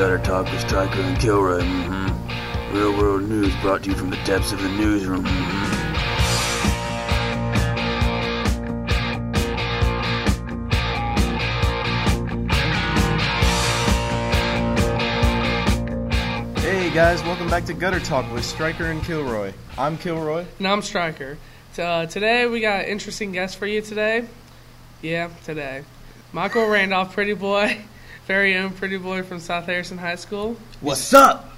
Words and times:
Gutter 0.00 0.18
Talk 0.20 0.50
with 0.50 0.62
Stryker 0.62 1.02
and 1.02 1.18
Kilroy. 1.18 1.60
hmm 1.62 2.74
Real 2.74 2.96
world 2.96 3.28
news 3.28 3.54
brought 3.56 3.82
to 3.82 3.90
you 3.90 3.94
from 3.94 4.08
the 4.08 4.16
depths 4.24 4.50
of 4.50 4.62
the 4.62 4.68
newsroom. 4.70 5.26
hmm 5.26 5.90
Hey 16.62 16.88
guys, 16.94 17.22
welcome 17.24 17.50
back 17.50 17.66
to 17.66 17.74
Gutter 17.74 18.00
Talk 18.00 18.32
with 18.32 18.42
Stryker 18.42 18.86
and 18.86 19.02
Kilroy. 19.02 19.52
I'm 19.76 19.98
Kilroy. 19.98 20.46
And 20.56 20.66
I'm 20.66 20.80
Stryker. 20.80 21.36
So, 21.74 21.84
uh, 21.84 22.06
today 22.06 22.46
we 22.46 22.60
got 22.60 22.84
an 22.84 22.86
interesting 22.86 23.32
guest 23.32 23.58
for 23.58 23.66
you 23.66 23.82
today. 23.82 24.24
Yeah, 25.02 25.28
today. 25.44 25.84
Michael 26.32 26.68
Randolph, 26.68 27.12
pretty 27.12 27.34
boy, 27.34 27.82
very 28.26 28.56
own 28.56 28.70
pretty 28.72 28.96
boy 28.98 29.22
from 29.22 29.40
South 29.40 29.66
Harrison 29.66 29.98
High 29.98 30.16
School. 30.16 30.56
What's 30.80 31.12
up? 31.14 31.50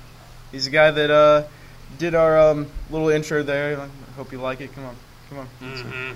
He's 0.51 0.65
the 0.65 0.71
guy 0.71 0.91
that 0.91 1.11
uh, 1.11 1.45
did 1.99 2.15
our 2.15 2.39
um, 2.39 2.67
little 2.91 3.09
intro 3.09 3.43
there. 3.43 3.81
I 3.81 3.89
hope 4.17 4.33
you 4.33 4.39
like 4.41 4.61
it. 4.61 4.73
Come 4.75 4.85
on, 4.85 4.97
come 5.29 5.39
on. 5.39 5.49
Mm-hmm. 5.61 6.13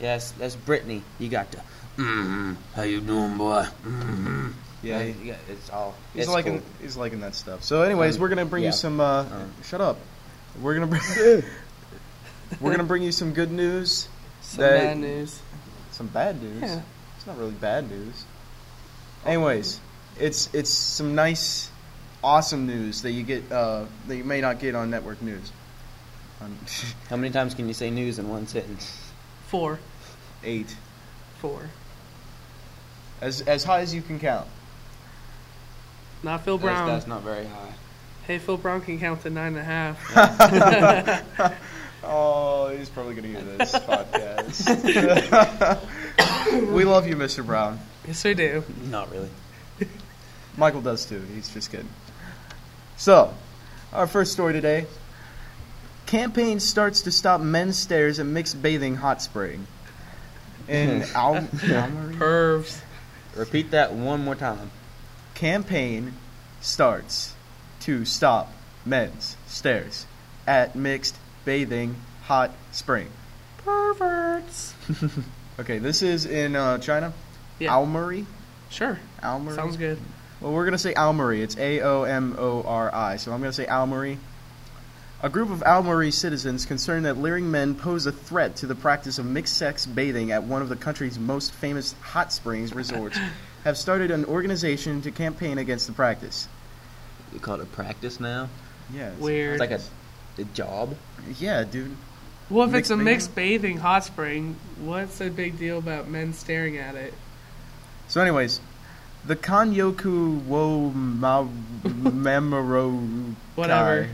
Yes, 0.00 0.32
that's 0.32 0.56
Brittany. 0.56 1.02
You 1.18 1.28
got 1.28 1.52
to. 1.52 1.58
Mm-hmm. 1.98 2.54
How 2.74 2.82
you 2.82 3.00
doing, 3.00 3.36
boy? 3.36 3.66
Mm-hmm. 3.84 4.48
Yeah, 4.82 5.02
he- 5.02 5.28
got- 5.28 5.38
it's 5.50 5.68
all. 5.70 5.94
he's 6.14 6.22
it's 6.22 6.30
liking 6.32 6.60
cool. 6.60 6.68
he's 6.80 6.96
liking 6.96 7.20
that 7.20 7.34
stuff. 7.34 7.62
So, 7.62 7.82
anyways, 7.82 8.16
Um, 8.16 8.22
we're 8.22 8.28
gonna 8.30 8.46
bring 8.46 8.62
yeah. 8.62 8.70
you 8.70 8.72
some. 8.74 9.00
Uh, 9.00 9.22
Uh. 9.24 9.44
shut 9.62 9.80
up. 9.82 9.98
We're 10.60 10.74
gonna 10.74 10.86
bring. 10.86 11.02
we're 12.60 12.70
gonna 12.70 12.84
bring 12.84 13.02
you 13.02 13.12
some 13.12 13.32
good 13.34 13.50
news. 13.50 14.08
Some 14.40 14.62
That- 14.62 14.80
bad 14.80 14.98
news. 14.98 15.40
Some 15.92 16.06
bad 16.06 16.42
news. 16.42 16.62
Yeah. 16.62 16.80
It's 17.18 17.26
not 17.26 17.36
really 17.36 17.50
bad 17.50 17.90
news. 17.90 18.24
Anyways, 19.24 19.80
it's 20.18 20.48
it's 20.54 20.70
some 20.70 21.14
nice, 21.14 21.70
awesome 22.24 22.66
news 22.66 23.02
that 23.02 23.12
you 23.12 23.22
get 23.22 23.50
uh, 23.52 23.84
that 24.06 24.16
you 24.16 24.24
may 24.24 24.40
not 24.40 24.58
get 24.58 24.74
on 24.74 24.90
network 24.90 25.20
news. 25.22 25.52
On 26.40 26.56
How 27.10 27.16
many 27.16 27.32
times 27.32 27.54
can 27.54 27.68
you 27.68 27.74
say 27.74 27.90
news 27.90 28.18
in 28.18 28.28
one 28.28 28.46
sentence? 28.46 29.10
Four. 29.48 29.78
eight, 30.44 30.74
Four. 31.40 31.68
as 33.20 33.42
as 33.42 33.64
high 33.64 33.80
as 33.80 33.94
you 33.94 34.00
can 34.02 34.18
count. 34.18 34.46
Not 36.22 36.44
Phil 36.44 36.58
That's, 36.58 36.64
Brown. 36.64 36.86
that's 36.88 37.06
not 37.06 37.22
very 37.22 37.46
high. 37.46 37.72
Hey, 38.26 38.38
Phil 38.38 38.56
Brown 38.58 38.80
can 38.82 38.98
count 39.00 39.22
to 39.22 39.30
nine 39.30 39.56
and 39.56 39.58
a 39.58 39.64
half. 39.64 41.56
Oh, 42.02 42.74
he's 42.76 42.88
probably 42.88 43.14
gonna 43.14 43.28
hear 43.28 43.42
this 43.42 43.72
podcast. 43.72 44.66
we 46.72 46.84
love 46.84 47.06
you, 47.06 47.14
Mr. 47.14 47.44
Brown. 47.44 47.78
Yes, 48.10 48.24
we 48.24 48.34
do. 48.34 48.64
Not 48.90 49.08
really. 49.12 49.28
Michael 50.56 50.80
does 50.82 51.06
too. 51.06 51.20
He's 51.32 51.48
just 51.48 51.70
kidding. 51.70 51.88
So, 52.96 53.32
our 53.92 54.08
first 54.08 54.32
story 54.32 54.52
today. 54.52 54.86
Campaign 56.06 56.58
starts 56.58 57.02
to 57.02 57.12
stop 57.12 57.40
men's 57.40 57.78
stares 57.78 58.18
at 58.18 58.26
mixed 58.26 58.60
bathing 58.60 58.96
hot 58.96 59.22
spring. 59.22 59.68
In 60.66 61.02
Al- 61.14 61.36
Almery? 61.36 62.16
Pervs. 62.16 62.80
Repeat 63.36 63.70
that 63.70 63.92
one 63.92 64.24
more 64.24 64.34
time. 64.34 64.72
Campaign 65.34 66.14
starts 66.60 67.34
to 67.80 68.04
stop 68.04 68.52
men's 68.84 69.36
stares 69.46 70.04
at 70.48 70.74
mixed 70.74 71.16
bathing 71.44 71.94
hot 72.24 72.50
spring. 72.72 73.08
Perverts. 73.58 74.74
Okay, 75.60 75.76
this 75.76 76.00
is 76.00 76.24
in 76.24 76.56
uh, 76.56 76.78
China. 76.78 77.12
Yeah. 77.60 77.76
Almery? 77.76 78.26
Sure. 78.70 78.98
Almery? 79.22 79.54
Sounds 79.54 79.76
good. 79.76 79.98
Well, 80.40 80.52
we're 80.52 80.64
going 80.64 80.72
to 80.72 80.78
say 80.78 80.94
Almori. 80.94 81.40
It's 81.42 81.56
A 81.58 81.80
O 81.82 82.02
M 82.04 82.34
O 82.38 82.62
R 82.62 82.92
I. 82.94 83.16
So 83.16 83.32
I'm 83.32 83.40
going 83.40 83.50
to 83.50 83.56
say 83.56 83.66
Almori. 83.66 84.16
A 85.22 85.28
group 85.28 85.50
of 85.50 85.60
Almori 85.60 86.10
citizens 86.12 86.64
concerned 86.64 87.04
that 87.04 87.18
leering 87.18 87.50
men 87.50 87.74
pose 87.74 88.06
a 88.06 88.12
threat 88.12 88.56
to 88.56 88.66
the 88.66 88.74
practice 88.74 89.18
of 89.18 89.26
mixed 89.26 89.54
sex 89.58 89.84
bathing 89.84 90.32
at 90.32 90.44
one 90.44 90.62
of 90.62 90.70
the 90.70 90.76
country's 90.76 91.18
most 91.18 91.52
famous 91.52 91.92
hot 92.00 92.32
springs 92.32 92.74
resorts 92.74 93.18
have 93.64 93.76
started 93.76 94.10
an 94.10 94.24
organization 94.24 95.02
to 95.02 95.10
campaign 95.10 95.58
against 95.58 95.86
the 95.86 95.92
practice. 95.92 96.48
You 97.34 97.38
call 97.38 97.56
it 97.56 97.64
a 97.64 97.66
practice 97.66 98.18
now? 98.18 98.48
Yeah. 98.94 99.10
It's, 99.10 99.20
Weird. 99.20 99.52
It's 99.52 99.60
like 99.60 99.70
a, 99.72 99.80
a 100.40 100.44
job. 100.54 100.96
Yeah, 101.38 101.64
dude. 101.64 101.94
Well, 102.48 102.66
if 102.66 102.72
Mixed 102.72 102.90
it's 102.90 102.90
a 102.90 102.94
bathing? 102.94 103.04
mixed 103.04 103.34
bathing 103.34 103.76
hot 103.76 104.04
spring, 104.04 104.56
what's 104.80 105.18
the 105.18 105.28
big 105.28 105.58
deal 105.58 105.76
about 105.76 106.08
men 106.08 106.32
staring 106.32 106.78
at 106.78 106.94
it? 106.94 107.12
So, 108.10 108.20
anyways, 108.20 108.60
the 109.24 109.36
Kanyoku 109.36 110.42
wo 110.42 110.90
ma- 110.90 111.46
memoro 111.84 113.34
Whatever. 113.54 114.08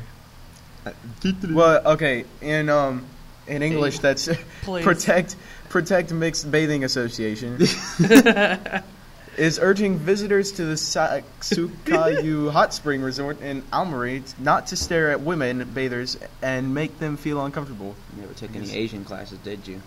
Well, 1.55 1.81
okay, 1.95 2.27
in 2.43 2.69
um 2.69 3.07
in 3.47 3.63
English 3.63 4.01
that's 4.01 4.29
protect 4.85 5.37
protect 5.71 6.13
mixed 6.13 6.51
bathing 6.51 6.85
association 6.85 7.57
is 9.39 9.59
urging 9.59 9.97
visitors 9.97 10.53
to 10.53 10.67
the 10.67 10.75
Saksukayu 10.75 12.51
hot 12.53 12.75
spring 12.75 13.01
resort 13.01 13.41
in 13.41 13.63
Almari 13.73 14.23
not 14.39 14.67
to 14.67 14.77
stare 14.77 15.11
at 15.11 15.23
women 15.23 15.65
bathers 15.73 16.19
and 16.43 16.75
make 16.75 16.99
them 16.99 17.17
feel 17.17 17.43
uncomfortable. 17.43 17.97
You 18.15 18.21
never 18.23 18.35
took 18.35 18.55
any 18.55 18.71
Asian 18.73 19.07
classes, 19.07 19.39
did 19.39 19.67
you? 19.67 19.81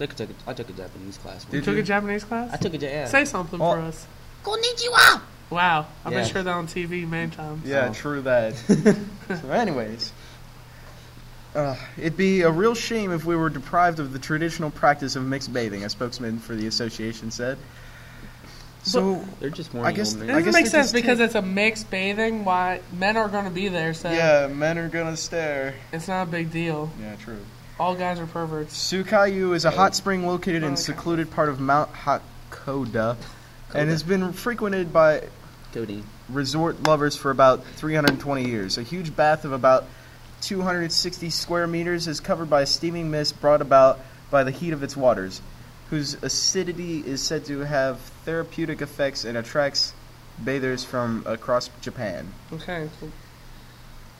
I 0.00 0.06
took 0.06 0.20
a, 0.30 0.34
I 0.48 0.52
took 0.54 0.68
a 0.68 0.72
Japanese 0.72 1.16
class. 1.18 1.44
Did 1.44 1.56
You 1.58 1.62
took 1.62 1.74
you? 1.74 1.80
a 1.80 1.84
Japanese 1.84 2.24
class? 2.24 2.52
I 2.52 2.56
took 2.56 2.74
a 2.74 2.78
yeah. 2.78 3.06
Say 3.06 3.24
something 3.24 3.58
Well- 3.58 3.74
for 3.74 3.80
us. 3.80 4.06
Konnichiwa. 4.44 5.20
Wow, 5.50 5.86
I've 6.04 6.12
Yeah. 6.12 6.20
been 6.22 6.28
sure 6.30 6.42
that 6.42 6.50
on 6.52 6.66
TV 6.66 7.06
many 7.08 7.30
times. 7.30 7.66
Yeah, 7.68 7.88
Oh. 7.90 7.92
true 7.92 8.22
that. 8.22 8.56
so, 9.28 9.50
anyways, 9.50 10.10
uh, 11.54 11.76
it'd 11.98 12.16
be 12.16 12.40
a 12.40 12.50
real 12.50 12.74
shame 12.74 13.12
if 13.12 13.24
we 13.26 13.36
were 13.36 13.50
deprived 13.50 14.00
of 14.00 14.12
the 14.14 14.18
traditional 14.18 14.70
practice 14.70 15.14
of 15.14 15.24
mixed 15.24 15.52
bathing, 15.52 15.84
a 15.84 15.90
spokesman 15.90 16.38
for 16.38 16.54
the 16.56 16.66
association 16.66 17.30
said. 17.30 17.58
So, 18.84 19.22
They're 19.38 19.50
just 19.50 19.72
more. 19.74 19.84
I 19.86 19.92
guess- 19.92 20.14
It 20.14 20.22
I 20.28 20.38
doesn't 20.40 20.52
make 20.54 20.66
sense 20.66 20.90
because 20.90 21.18
ta- 21.18 21.24
it's 21.24 21.34
a 21.36 21.42
mixed 21.42 21.88
bathing. 21.90 22.44
Why 22.44 22.80
men 22.92 23.16
are 23.16 23.28
going 23.28 23.44
to 23.44 23.50
be 23.50 23.68
there, 23.68 23.94
so 23.94 24.10
yeah, 24.10 24.48
men 24.48 24.76
are 24.78 24.88
gonna 24.88 25.16
stare. 25.16 25.74
it's 25.92 26.08
not 26.08 26.22
a 26.24 26.30
big 26.30 26.50
deal. 26.50 26.90
Yeah, 27.00 27.14
true. 27.16 27.38
All 27.82 27.96
guys 27.96 28.20
are 28.20 28.28
perverts. 28.28 28.78
Sukayu 28.78 29.56
is 29.56 29.64
a 29.64 29.68
oh. 29.72 29.74
hot 29.74 29.96
spring 29.96 30.24
located 30.24 30.62
in 30.62 30.64
oh, 30.64 30.66
Okay. 30.68 30.76
secluded 30.76 31.32
part 31.32 31.48
of 31.48 31.58
Mount 31.58 31.92
Hakkoda 31.92 33.16
and 33.74 33.90
has 33.90 34.04
been 34.04 34.32
frequented 34.32 34.92
by 34.92 35.24
Cody. 35.72 36.04
resort 36.28 36.84
lovers 36.84 37.16
for 37.16 37.32
about 37.32 37.64
320 37.64 38.46
years. 38.46 38.78
A 38.78 38.84
huge 38.84 39.16
bath 39.16 39.44
of 39.44 39.50
about 39.50 39.86
260 40.42 41.28
square 41.30 41.66
meters 41.66 42.06
is 42.06 42.20
covered 42.20 42.48
by 42.48 42.60
a 42.60 42.66
steaming 42.66 43.10
mist 43.10 43.40
brought 43.40 43.60
about 43.60 43.98
by 44.30 44.44
the 44.44 44.52
heat 44.52 44.72
of 44.72 44.84
its 44.84 44.96
waters, 44.96 45.42
whose 45.90 46.14
acidity 46.22 47.00
is 47.00 47.20
said 47.20 47.44
to 47.46 47.64
have 47.64 47.98
therapeutic 48.24 48.80
effects 48.80 49.24
and 49.24 49.36
attracts 49.36 49.92
bathers 50.38 50.84
from 50.84 51.24
across 51.26 51.68
Japan. 51.80 52.28
Okay, 52.52 52.88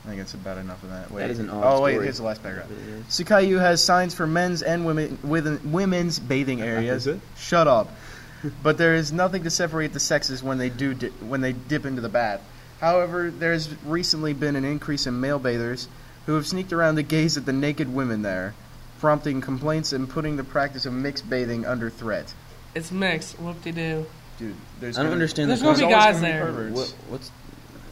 I 0.05 0.09
think 0.09 0.19
it's 0.21 0.33
about 0.33 0.57
enough 0.57 0.83
of 0.83 0.89
that. 0.89 1.09
Wait. 1.11 1.21
That 1.21 1.29
is 1.31 1.39
an 1.39 1.49
odd 1.49 1.63
Oh, 1.63 1.81
wait, 1.81 1.93
story. 1.93 2.05
here's 2.05 2.17
the 2.17 2.23
last 2.23 2.43
paragraph. 2.43 2.69
It 2.69 2.77
is. 2.77 3.05
Sukayu 3.05 3.59
has 3.59 3.81
signs 3.81 4.13
for 4.13 4.27
men's 4.27 4.61
and 4.61 4.85
women 4.85 5.17
within 5.23 5.71
women's 5.71 6.19
bathing 6.19 6.61
areas. 6.61 7.07
Is 7.07 7.15
it? 7.15 7.21
Shut 7.37 7.67
up. 7.67 7.89
but 8.63 8.77
there 8.77 8.95
is 8.95 9.13
nothing 9.13 9.43
to 9.43 9.49
separate 9.49 9.93
the 9.93 10.01
sexes 10.01 10.43
when 10.43 10.57
they 10.57 10.69
do 10.69 10.93
di- 10.93 11.07
when 11.21 11.39
they 11.39 11.53
dip 11.53 11.85
into 11.85 12.01
the 12.01 12.09
bath. 12.09 12.41
However, 12.81 13.31
there 13.31 13.53
has 13.53 13.73
recently 13.85 14.33
been 14.33 14.57
an 14.57 14.65
increase 14.65 15.07
in 15.07 15.21
male 15.21 15.39
bathers 15.39 15.87
who 16.25 16.33
have 16.35 16.45
sneaked 16.45 16.73
around 16.73 16.97
to 16.97 17.03
gaze 17.03 17.37
at 17.37 17.45
the 17.45 17.53
naked 17.53 17.93
women 17.93 18.21
there, 18.23 18.53
prompting 18.99 19.39
complaints 19.39 19.93
and 19.93 20.09
putting 20.09 20.35
the 20.35 20.43
practice 20.43 20.85
of 20.85 20.91
mixed 20.91 21.29
bathing 21.29 21.65
under 21.65 21.89
threat. 21.89 22.33
it's 22.75 22.91
mixed. 22.91 23.39
Whoop 23.39 23.61
de 23.61 23.71
doo. 23.71 24.05
Dude, 24.37 24.55
there's 24.81 24.97
I 24.97 25.01
don't 25.03 25.05
gonna- 25.11 25.13
understand 25.13 25.49
There's 25.49 25.59
the 25.61 25.65
gonna 25.67 25.77
be 25.77 25.83
guys 25.93 26.15
gonna 26.15 26.27
there. 26.27 26.45
perverts. 26.45 26.75
What, 26.75 26.93
what's 27.09 27.31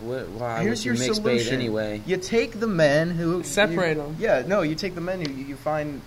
what? 0.01 0.27
Why 0.29 0.61
Here's 0.63 0.79
would 0.79 0.85
your 0.85 0.93
you 0.95 0.99
mix 0.99 1.15
solution. 1.17 1.45
bathe 1.45 1.53
anyway? 1.53 2.01
You 2.05 2.17
take 2.17 2.59
the 2.59 2.67
men 2.67 3.11
who 3.11 3.43
Separate 3.43 3.97
you- 3.97 4.03
'em. 4.03 4.15
Yeah, 4.19 4.43
no, 4.45 4.61
you 4.61 4.75
take 4.75 4.95
the 4.95 5.01
men 5.01 5.23
who 5.25 5.31
you 5.33 5.55
find 5.55 6.01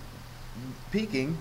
peeking, 0.91 1.37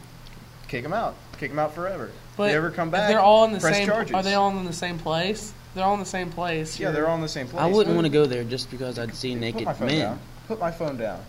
kick 0.69 0.83
them 0.83 0.93
out, 0.93 1.15
kick 1.39 1.51
them 1.51 1.59
out 1.59 1.75
forever. 1.75 2.11
But 2.37 2.49
they 2.49 2.55
ever 2.57 2.71
come 2.71 2.91
back? 2.91 3.09
They're 3.09 3.21
all 3.21 3.45
in 3.45 3.53
the 3.53 3.61
press 3.61 3.77
same. 3.77 3.87
charges. 3.87 4.15
Are 4.15 4.23
they 4.23 4.35
all 4.35 4.51
in 4.59 4.65
the 4.65 4.73
same 4.73 4.99
place? 4.99 5.53
They're 5.75 5.85
all 5.85 5.95
in 5.95 6.01
the 6.01 6.07
same 6.07 6.31
place. 6.31 6.79
Yeah, 6.79 6.91
they're 6.91 7.09
all 7.09 7.17
in 7.17 7.21
the 7.23 7.29
same 7.29 7.47
place. 7.49 7.63
I 7.63 7.67
wouldn't 7.67 7.95
want 7.95 8.07
to 8.07 8.13
go 8.13 8.27
there 8.27 8.45
just 8.45 8.71
because 8.71 8.99
I'd 8.99 9.15
see 9.15 9.35
naked 9.35 9.65
my 9.65 9.73
phone 9.75 9.89
men. 9.89 10.01
down. 10.01 10.21
Put 10.49 10.61
my 10.61 10.71
phone 10.71 10.97
down. 10.97 11.21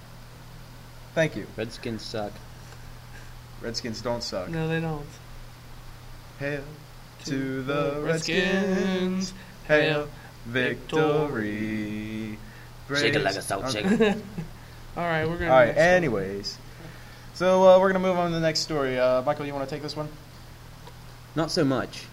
Thank 1.16 1.36
you. 1.36 1.48
Redskins 1.56 2.04
suck. 2.04 2.32
Redskins 3.62 4.02
don't 4.02 4.22
suck. 4.22 4.50
No, 4.50 4.68
they 4.68 4.80
don't. 4.82 5.06
Hail 6.40 6.62
to 7.26 7.64
the 7.64 8.00
Redskins. 8.02 9.34
Hail 9.68 10.08
victory. 10.46 12.38
Shake 12.94 13.16
it 13.16 13.24
like 13.24 13.32
a 13.34 13.36
Praise- 13.36 13.46
salt 13.46 13.66
Okay. 13.66 13.84
shaker. 13.84 14.20
All 14.98 15.04
right, 15.04 15.28
we're 15.28 15.38
gonna. 15.38 15.52
All 15.52 15.58
right. 15.60 15.76
Anyways, 15.76 16.58
so 17.34 17.68
uh, 17.68 17.80
we're 17.80 17.90
gonna 17.92 18.00
move 18.06 18.18
on 18.18 18.30
to 18.30 18.36
the 18.36 18.42
next 18.42 18.60
story. 18.60 18.98
Uh, 19.00 19.22
Michael, 19.24 19.46
you 19.46 19.54
want 19.54 19.68
to 19.68 19.76
take 19.76 19.82
this 19.84 19.96
one? 19.96 20.08
Not 21.36 21.52
so 21.52 21.66
much, 21.66 22.04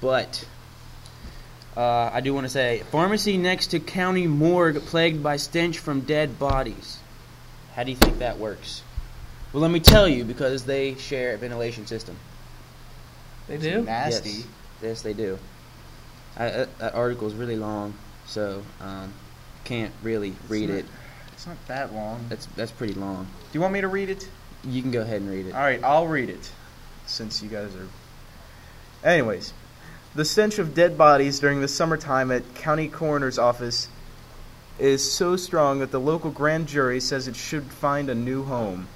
but 0.00 0.44
Uh, 1.76 2.10
I 2.12 2.20
do 2.20 2.34
want 2.34 2.44
to 2.44 2.50
say 2.50 2.82
pharmacy 2.90 3.38
next 3.38 3.68
to 3.68 3.80
county 3.80 4.26
morgue 4.26 4.76
plagued 4.86 5.22
by 5.22 5.36
stench 5.36 5.78
from 5.78 6.00
dead 6.00 6.38
bodies. 6.38 6.98
How 7.76 7.84
do 7.84 7.90
you 7.90 7.96
think 7.96 8.18
that 8.18 8.38
works? 8.38 8.82
Well, 9.52 9.62
let 9.62 9.70
me 9.70 9.80
tell 9.80 10.06
you 10.08 10.24
because 10.24 10.64
they 10.64 10.96
share 10.96 11.34
a 11.34 11.38
ventilation 11.38 11.86
system. 11.86 12.16
They 13.48 13.56
do. 13.58 13.82
Nasty. 13.82 14.30
Yes, 14.30 14.46
yes 14.82 15.02
they 15.02 15.12
do. 15.14 15.38
I, 16.36 16.48
that, 16.48 16.78
that 16.78 16.94
article 16.94 17.26
is 17.26 17.34
really 17.34 17.56
long, 17.56 17.94
so 18.26 18.62
um, 18.80 19.12
can't 19.64 19.92
really 20.02 20.34
read 20.48 20.68
not- 20.68 20.78
it. 20.78 20.86
It's 21.32 21.46
not 21.46 21.56
that 21.66 21.92
long. 21.92 22.24
That's 22.28 22.46
that's 22.54 22.70
pretty 22.70 22.94
long. 22.94 23.24
Do 23.24 23.58
you 23.58 23.60
want 23.60 23.72
me 23.72 23.80
to 23.80 23.88
read 23.88 24.10
it? 24.10 24.28
You 24.64 24.80
can 24.80 24.92
go 24.92 25.00
ahead 25.00 25.22
and 25.22 25.30
read 25.30 25.46
it. 25.46 25.54
All 25.54 25.60
right, 25.60 25.82
I'll 25.82 26.06
read 26.06 26.30
it 26.30 26.52
since 27.06 27.42
you 27.42 27.48
guys 27.48 27.74
are. 27.74 27.88
Anyways, 29.08 29.52
the 30.14 30.24
stench 30.24 30.58
of 30.60 30.74
dead 30.74 30.96
bodies 30.96 31.40
during 31.40 31.60
the 31.60 31.68
summertime 31.68 32.30
at 32.30 32.54
county 32.54 32.86
coroner's 32.86 33.38
office 33.38 33.88
is 34.78 35.10
so 35.10 35.36
strong 35.36 35.80
that 35.80 35.90
the 35.90 36.00
local 36.00 36.30
grand 36.30 36.68
jury 36.68 37.00
says 37.00 37.26
it 37.26 37.36
should 37.36 37.64
find 37.64 38.08
a 38.08 38.14
new 38.14 38.44
home. 38.44 38.86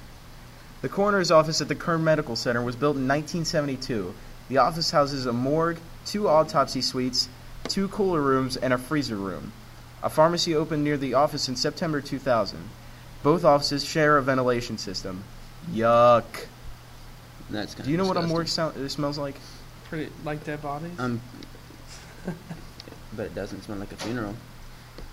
The 0.81 0.89
coroner's 0.89 1.31
office 1.31 1.59
at 1.59 1.67
the 1.67 1.75
Kern 1.75 2.03
Medical 2.03 2.35
Center 2.35 2.61
was 2.61 2.75
built 2.75 2.95
in 2.95 3.07
1972. 3.07 4.13
The 4.49 4.57
office 4.57 4.91
houses 4.91 5.25
a 5.25 5.33
morgue, 5.33 5.79
two 6.07 6.27
autopsy 6.27 6.81
suites, 6.81 7.29
two 7.67 7.87
cooler 7.89 8.21
rooms, 8.21 8.57
and 8.57 8.73
a 8.73 8.77
freezer 8.77 9.15
room. 9.17 9.51
A 10.01 10.09
pharmacy 10.09 10.55
opened 10.55 10.83
near 10.83 10.97
the 10.97 11.13
office 11.13 11.49
in 11.49 11.55
September 11.55 12.01
2000. 12.01 12.57
Both 13.23 13.43
offices 13.43 13.83
share 13.83 14.17
a 14.17 14.23
ventilation 14.23 14.77
system. 14.77 15.23
Yuck. 15.71 16.23
That's 17.49 17.73
kind 17.73 17.85
Do 17.85 17.91
you 17.91 17.97
know 17.97 18.05
what 18.05 18.17
a 18.17 18.21
morgue 18.21 18.47
sound, 18.47 18.77
it 18.77 18.89
smells 18.89 19.17
like? 19.17 19.35
Pretty 19.89 20.11
like 20.25 20.43
dead 20.43 20.61
bodies 20.61 20.91
Um, 20.99 21.21
but 23.15 23.25
it 23.27 23.35
doesn't 23.35 23.63
smell 23.63 23.77
like 23.77 23.91
a 23.91 23.95
funeral. 23.95 24.35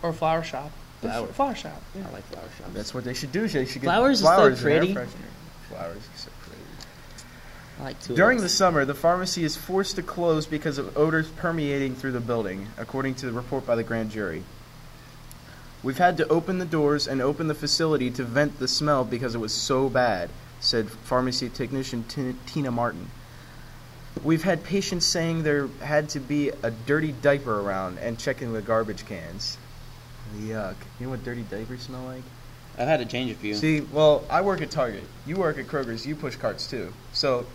or 0.02 0.10
a 0.10 0.12
flower 0.12 0.42
shop. 0.42 0.70
Flower. 1.00 1.26
Flower 1.28 1.54
shop. 1.54 1.82
Yeah. 1.94 2.06
I 2.08 2.12
like 2.12 2.24
flower 2.24 2.48
shops. 2.58 2.70
That's 2.72 2.94
what 2.94 3.04
they 3.04 3.14
should 3.14 3.30
do. 3.30 3.46
They 3.46 3.66
should 3.66 3.82
get 3.82 3.88
Flowers 3.88 4.18
is 4.18 4.20
so 4.20 4.26
flowers 4.26 4.52
and 4.54 4.62
pretty. 4.62 4.92
Flowers 4.92 5.96
are 5.96 6.18
so 6.18 6.30
pretty. 6.40 6.43
I 7.78 7.84
like 7.84 8.00
tulips. 8.00 8.16
During 8.16 8.40
the 8.40 8.48
summer, 8.48 8.84
the 8.84 8.94
pharmacy 8.94 9.44
is 9.44 9.56
forced 9.56 9.96
to 9.96 10.02
close 10.02 10.46
because 10.46 10.78
of 10.78 10.96
odors 10.96 11.28
permeating 11.28 11.94
through 11.94 12.12
the 12.12 12.20
building, 12.20 12.68
according 12.78 13.16
to 13.16 13.26
the 13.26 13.32
report 13.32 13.66
by 13.66 13.74
the 13.76 13.82
grand 13.82 14.10
jury. 14.10 14.42
We've 15.82 15.98
had 15.98 16.16
to 16.16 16.28
open 16.28 16.58
the 16.58 16.64
doors 16.64 17.06
and 17.06 17.20
open 17.20 17.48
the 17.48 17.54
facility 17.54 18.10
to 18.12 18.24
vent 18.24 18.58
the 18.58 18.68
smell 18.68 19.04
because 19.04 19.34
it 19.34 19.38
was 19.38 19.52
so 19.52 19.88
bad, 19.88 20.30
said 20.60 20.90
pharmacy 20.90 21.50
technician 21.50 22.04
T- 22.04 22.36
Tina 22.46 22.70
Martin. 22.70 23.10
We've 24.22 24.44
had 24.44 24.64
patients 24.64 25.04
saying 25.04 25.42
there 25.42 25.66
had 25.82 26.08
to 26.10 26.20
be 26.20 26.50
a 26.62 26.70
dirty 26.70 27.12
diaper 27.12 27.60
around 27.60 27.98
and 27.98 28.18
checking 28.18 28.52
the 28.52 28.62
garbage 28.62 29.04
cans. 29.06 29.58
Yuck. 30.38 30.76
You 30.98 31.06
know 31.06 31.10
what 31.10 31.24
dirty 31.24 31.42
diapers 31.42 31.82
smell 31.82 32.02
like? 32.04 32.22
I've 32.78 32.88
had 32.88 33.00
to 33.00 33.06
change 33.06 33.30
a 33.30 33.34
few. 33.34 33.54
See, 33.54 33.80
well, 33.80 34.24
I 34.30 34.40
work 34.40 34.62
at 34.62 34.70
Target. 34.70 35.04
You 35.26 35.36
work 35.36 35.58
at 35.58 35.66
Kroger's. 35.66 36.06
You 36.06 36.16
push 36.16 36.36
carts 36.36 36.66
too. 36.66 36.92
So, 37.12 37.46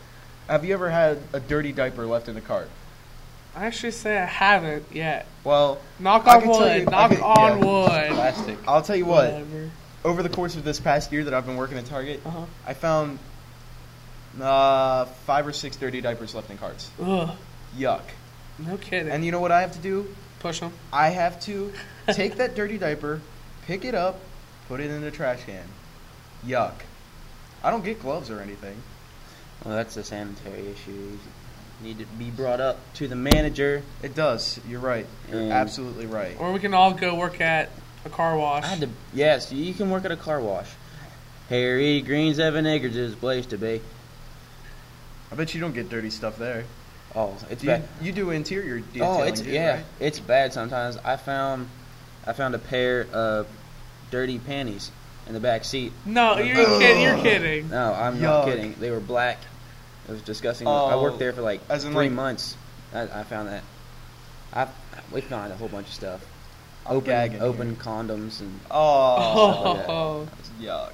have 0.49 0.65
you 0.65 0.73
ever 0.73 0.89
had 0.89 1.19
a 1.31 1.39
dirty 1.39 1.71
diaper 1.71 2.05
left 2.05 2.27
in 2.27 2.35
the 2.35 2.41
cart? 2.41 2.69
I 3.55 3.65
actually 3.65 3.91
say 3.91 4.17
I 4.17 4.25
haven't 4.25 4.85
yet. 4.91 5.27
Well, 5.43 5.79
Knock 5.99 6.25
on 6.27 6.47
wood. 6.47 6.79
you- 6.81 6.85
Knock 6.85 7.11
can- 7.11 7.21
on 7.21 7.59
yeah. 7.59 7.65
wood. 7.65 8.11
Plastic. 8.15 8.57
I'll 8.67 8.81
tell 8.81 8.95
you 8.95 9.05
what. 9.05 9.31
Whatever. 9.33 9.71
Over 10.05 10.23
the 10.23 10.29
course 10.29 10.55
of 10.55 10.63
this 10.63 10.79
past 10.79 11.11
year 11.11 11.23
that 11.25 11.33
I've 11.33 11.45
been 11.45 11.57
working 11.57 11.77
at 11.77 11.85
Target, 11.85 12.21
Uh 12.25 12.29
huh. 12.29 12.45
I 12.65 12.73
found 12.73 13.19
uh, 14.41 15.05
five 15.25 15.45
or 15.47 15.51
six 15.53 15.75
dirty 15.75 16.01
diapers 16.01 16.33
left 16.35 16.49
in 16.49 16.57
carts. 16.57 16.89
Ugh. 17.01 17.29
Yuck. 17.77 18.01
No 18.59 18.77
kidding. 18.77 19.11
And 19.11 19.25
you 19.25 19.31
know 19.31 19.39
what 19.39 19.51
I 19.51 19.61
have 19.61 19.73
to 19.73 19.79
do? 19.79 20.13
Push 20.39 20.59
them. 20.61 20.71
I 20.93 21.09
have 21.09 21.39
to 21.41 21.73
take 22.13 22.35
that 22.35 22.55
dirty 22.55 22.77
diaper, 22.77 23.21
pick 23.65 23.83
it 23.83 23.95
up, 23.95 24.19
put 24.67 24.79
it 24.79 24.89
in 24.89 25.01
the 25.01 25.11
trash 25.11 25.43
can. 25.45 25.65
Yuck. 26.45 26.73
I 27.63 27.71
don't 27.71 27.83
get 27.83 28.01
gloves 28.01 28.29
or 28.29 28.39
anything. 28.39 28.81
Well, 29.65 29.75
that's 29.75 29.97
a 29.97 30.03
sanitary 30.03 30.67
issue. 30.67 31.17
Need 31.83 31.99
to 31.99 32.05
be 32.17 32.29
brought 32.29 32.59
up 32.59 32.77
to 32.95 33.07
the 33.07 33.15
manager. 33.15 33.83
It 34.03 34.15
does. 34.15 34.59
You're 34.67 34.79
right. 34.81 35.05
You're 35.29 35.39
And- 35.41 35.51
absolutely 35.53 36.05
right. 36.07 36.35
Or 36.39 36.51
we 36.51 36.59
can 36.59 36.73
all 36.73 36.93
go 36.93 37.15
work 37.15 37.39
at 37.41 37.69
a 38.05 38.09
car 38.09 38.37
wash. 38.37 38.63
I 38.63 38.67
had 38.67 38.81
to. 38.81 38.89
Yes, 39.13 39.51
you 39.51 39.73
can 39.73 39.89
work 39.89 40.05
at 40.05 40.11
a 40.11 40.17
car 40.17 40.39
wash. 40.41 40.67
Harry 41.49 42.01
Green's 42.01 42.37
Seven 42.37 42.65
Acres 42.65 42.95
is 42.95 43.15
place 43.15 43.45
to 43.47 43.57
be. 43.57 43.81
I 45.31 45.35
bet 45.35 45.53
you 45.53 45.61
don't 45.61 45.73
get 45.73 45.89
dirty 45.89 46.09
stuff 46.09 46.37
there. 46.37 46.65
Oh, 47.15 47.35
it's 47.49 47.61
Do 47.61 47.67
you, 47.67 47.73
bad. 47.73 47.87
you 48.01 48.11
do 48.11 48.29
interior 48.29 48.79
detailing 48.79 49.21
Oh, 49.21 49.23
it's 49.23 49.41
too, 49.41 49.49
yeah, 49.49 49.75
right? 49.77 49.85
it's 49.99 50.19
bad 50.19 50.53
sometimes. 50.53 50.97
I 50.97 51.15
found, 51.17 51.67
I 52.27 52.33
found 52.33 52.53
a 52.55 52.59
pair 52.59 53.07
of 53.11 53.47
dirty 54.11 54.37
panties 54.37 54.91
in 55.29 55.33
the 55.35 55.39
back 55.39 55.63
seat. 55.63 55.93
no, 56.05 56.37
you're 56.39 56.65
kidding. 56.79 57.01
You're 57.03 57.17
kidding. 57.21 57.69
No, 57.69 57.93
I'm 57.93 58.17
Yuck. 58.17 58.21
not 58.21 58.45
kidding. 58.45 58.73
They 58.79 58.89
were 58.91 58.99
black. 58.99 59.37
It 60.07 60.11
was 60.11 60.21
disgusting. 60.23 60.67
I 60.67 60.71
Oh, 60.71 61.01
worked 61.03 61.19
there 61.19 61.31
for 61.33 61.41
like 61.43 61.61
as 61.69 61.85
in, 61.85 61.93
three 61.93 62.05
like- 62.07 62.11
months. 62.15 62.57
I, 62.93 63.01
I 63.03 63.23
found 63.23 63.47
that. 63.49 63.63
I 64.51 64.67
we 65.11 65.21
found 65.21 65.53
a 65.53 65.55
whole 65.55 65.67
bunch 65.69 65.87
of 65.87 65.93
stuff. 65.93 66.25
I'm 66.85 66.97
open 66.97 67.05
gagging 67.05 67.41
open 67.41 67.67
here. 67.69 67.75
condoms 67.77 68.39
and 68.41 68.59
Oh, 68.71 69.85
Oh, 69.87 70.27
yuck. 70.61 70.93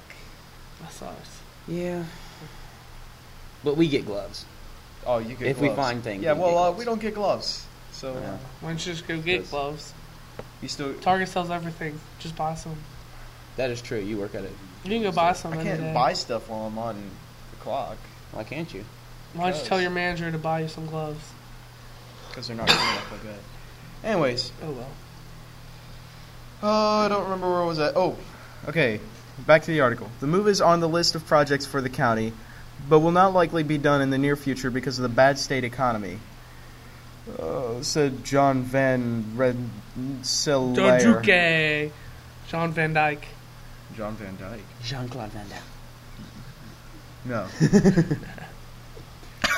that 0.82 0.92
sucks. 0.92 1.40
yeah. 1.66 2.04
But 3.64 3.78
we 3.78 3.88
get 3.88 4.04
gloves. 4.04 4.44
Oh, 5.06 5.18
you 5.18 5.34
get 5.34 5.48
If 5.48 5.60
we 5.60 5.68
gloves. 5.68 5.80
find 5.80 6.02
things, 6.04 6.22
Yeah, 6.22 6.34
we 6.34 6.40
well, 6.40 6.48
get 6.50 6.54
uh, 6.56 6.60
gloves. 6.64 6.78
we 6.78 6.84
don't 6.84 7.00
get 7.00 7.14
gloves, 7.14 7.64
so 7.92 8.12
uh, 8.12 8.20
Yeah. 8.20 8.38
Why 8.60 8.68
don't 8.70 8.86
you 8.86 8.92
just 8.92 9.08
go 9.08 9.16
get 9.16 9.40
Yes. 9.40 9.50
gloves? 9.50 9.94
you 10.60 10.68
still. 10.68 10.92
Target 10.94 11.28
sells 11.30 11.50
everything. 11.50 11.98
Just 12.18 12.36
buy 12.36 12.54
some. 12.54 12.76
That 13.56 13.70
is 13.70 13.80
true. 13.80 13.98
You 13.98 14.18
work 14.18 14.34
at 14.34 14.44
it. 14.44 14.52
You 14.84 14.90
can 14.90 15.02
go 15.02 15.12
buy 15.12 15.32
some. 15.32 15.52
I 15.52 15.62
can't 15.62 15.80
day. 15.80 15.92
buy 15.92 16.12
stuff 16.12 16.48
while 16.48 16.66
I'm 16.66 16.78
on 16.78 16.96
the 17.50 17.56
clock 17.56 17.96
Why 18.32 18.44
can't 18.44 18.72
you? 18.72 18.84
Why 19.34 19.50
don't 19.50 19.60
you 19.60 19.66
tell 19.66 19.80
your 19.80 19.90
manager 19.90 20.30
to 20.30 20.38
buy 20.38 20.60
you 20.60 20.68
some 20.68 20.86
gloves? 20.86 21.20
because 22.28 22.48
they're 22.48 22.56
not 22.56 22.68
clean 22.68 22.78
enough 22.78 23.12
like 23.12 23.22
that. 23.22 24.08
Anyways, 24.08 24.52
Oh 24.62 24.70
well. 24.70 24.88
uh, 26.62 27.04
I 27.06 27.08
don't 27.08 27.24
remember 27.24 27.48
where 27.48 27.62
I 27.62 27.64
was 27.64 27.78
at. 27.78 27.96
Oh, 27.96 28.16
okay. 28.68 29.00
Back 29.46 29.62
to 29.62 29.70
the 29.70 29.80
article. 29.80 30.10
The 30.20 30.26
move 30.26 30.46
is 30.46 30.60
on 30.60 30.80
the 30.80 30.88
list 30.88 31.14
of 31.14 31.26
projects 31.26 31.64
for 31.64 31.80
the 31.80 31.88
county, 31.88 32.34
but 32.90 33.00
will 33.00 33.10
not 33.10 33.32
likely 33.32 33.62
be 33.62 33.78
done 33.78 34.02
in 34.02 34.10
the 34.10 34.18
near 34.18 34.36
future 34.36 34.70
because 34.70 34.98
of 34.98 35.02
the 35.02 35.08
bad 35.08 35.38
state 35.38 35.64
economy. 35.64 36.18
Uh, 37.38 37.82
said 37.82 38.22
John 38.22 38.62
Van 38.62 39.24
Rensselaer. 39.34 40.76
Don't 40.76 41.26
you 41.26 41.92
John 42.48 42.72
Van 42.72 42.92
Dyke. 42.92 43.26
John 43.94 44.14
Van 44.16 44.36
Dyke. 44.36 44.60
Jean 44.82 45.08
Claude 45.08 45.30
Van 45.30 45.46
Damme. 45.48 45.62
No. 47.24 47.46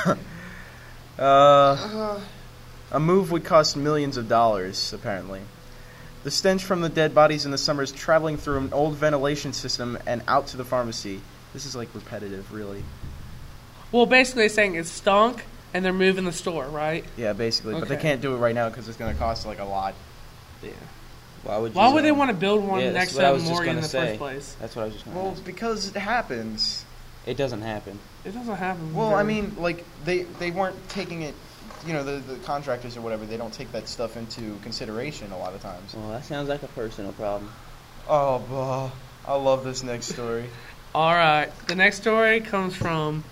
uh, 1.23 2.19
a 2.91 2.99
move 2.99 3.31
would 3.31 3.43
cost 3.43 3.77
millions 3.77 4.17
of 4.17 4.27
dollars, 4.27 4.93
apparently. 4.93 5.41
The 6.23 6.31
stench 6.31 6.63
from 6.63 6.81
the 6.81 6.89
dead 6.89 7.15
bodies 7.15 7.45
in 7.45 7.51
the 7.51 7.57
summer 7.57 7.83
is 7.83 7.91
traveling 7.91 8.37
through 8.37 8.57
an 8.57 8.73
old 8.73 8.95
ventilation 8.95 9.53
system 9.53 9.97
and 10.05 10.21
out 10.27 10.47
to 10.47 10.57
the 10.57 10.65
pharmacy. 10.65 11.21
This 11.53 11.65
is 11.65 11.75
like 11.75 11.93
repetitive, 11.93 12.51
really. 12.51 12.83
Well, 13.91 14.05
basically 14.05 14.43
they're 14.43 14.49
saying 14.49 14.75
it 14.75 14.85
stunk 14.85 15.45
and 15.73 15.83
they're 15.85 15.93
moving 15.93 16.25
the 16.25 16.33
store, 16.33 16.65
right? 16.65 17.05
Yeah, 17.15 17.33
basically. 17.33 17.73
But 17.73 17.87
they 17.87 17.97
can't 17.97 18.21
do 18.21 18.35
it 18.35 18.37
right 18.37 18.55
now 18.55 18.69
because 18.69 18.87
it's 18.87 18.97
going 18.97 19.13
to 19.13 19.19
cost 19.19 19.45
like 19.45 19.59
a 19.59 19.65
lot. 19.65 19.95
Yeah. 20.61 20.71
Why 21.43 21.57
would 21.57 21.71
you? 21.73 21.77
Why 21.77 21.93
would 21.93 22.03
they 22.03 22.09
um, 22.09 22.17
want 22.17 22.31
to 22.31 22.37
build 22.37 22.63
one 22.63 22.79
yeah, 22.81 22.91
that's 22.91 23.13
next 23.13 23.15
what 23.15 23.25
I 23.25 23.27
to 23.27 23.31
a 23.31 23.33
was 23.33 23.43
just 23.43 23.53
morgue 23.53 23.67
in 23.67 23.69
gonna 23.75 23.81
the 23.81 23.87
say. 23.87 24.07
first 24.07 24.19
place? 24.19 24.55
That's 24.59 24.75
what 24.75 24.81
I 24.81 24.85
was 24.85 24.93
just 24.93 25.05
going 25.05 25.15
to 25.17 25.23
Well, 25.23 25.31
ask. 25.33 25.45
because 25.45 25.87
it 25.95 25.99
happens. 25.99 26.85
It 27.25 27.37
doesn't 27.37 27.61
happen. 27.61 27.99
It 28.25 28.31
doesn't 28.31 28.55
happen. 28.55 28.93
Well, 28.95 29.13
I 29.13 29.23
very- 29.23 29.41
mean, 29.41 29.55
like 29.57 29.83
they 30.05 30.23
they 30.23 30.51
weren't 30.51 30.75
taking 30.89 31.21
it. 31.23 31.35
You 31.87 31.93
know, 31.93 32.03
the 32.03 32.19
the 32.33 32.35
contractors 32.39 32.97
or 32.97 33.01
whatever. 33.01 33.25
They 33.25 33.37
don't 33.37 33.53
take 33.53 33.71
that 33.71 33.87
stuff 33.87 34.17
into 34.17 34.57
consideration 34.63 35.31
a 35.31 35.37
lot 35.37 35.53
of 35.53 35.61
times. 35.61 35.93
Well, 35.95 36.09
that 36.09 36.25
sounds 36.25 36.49
like 36.49 36.63
a 36.63 36.67
personal 36.67 37.13
problem. 37.13 37.51
Oh, 38.07 38.39
bah. 38.49 38.89
I 39.27 39.35
love 39.35 39.63
this 39.63 39.83
next 39.83 40.07
story. 40.07 40.45
All 40.95 41.13
right. 41.13 41.49
The 41.67 41.75
next 41.75 41.97
story 41.97 42.41
comes 42.41 42.75
from 42.75 43.23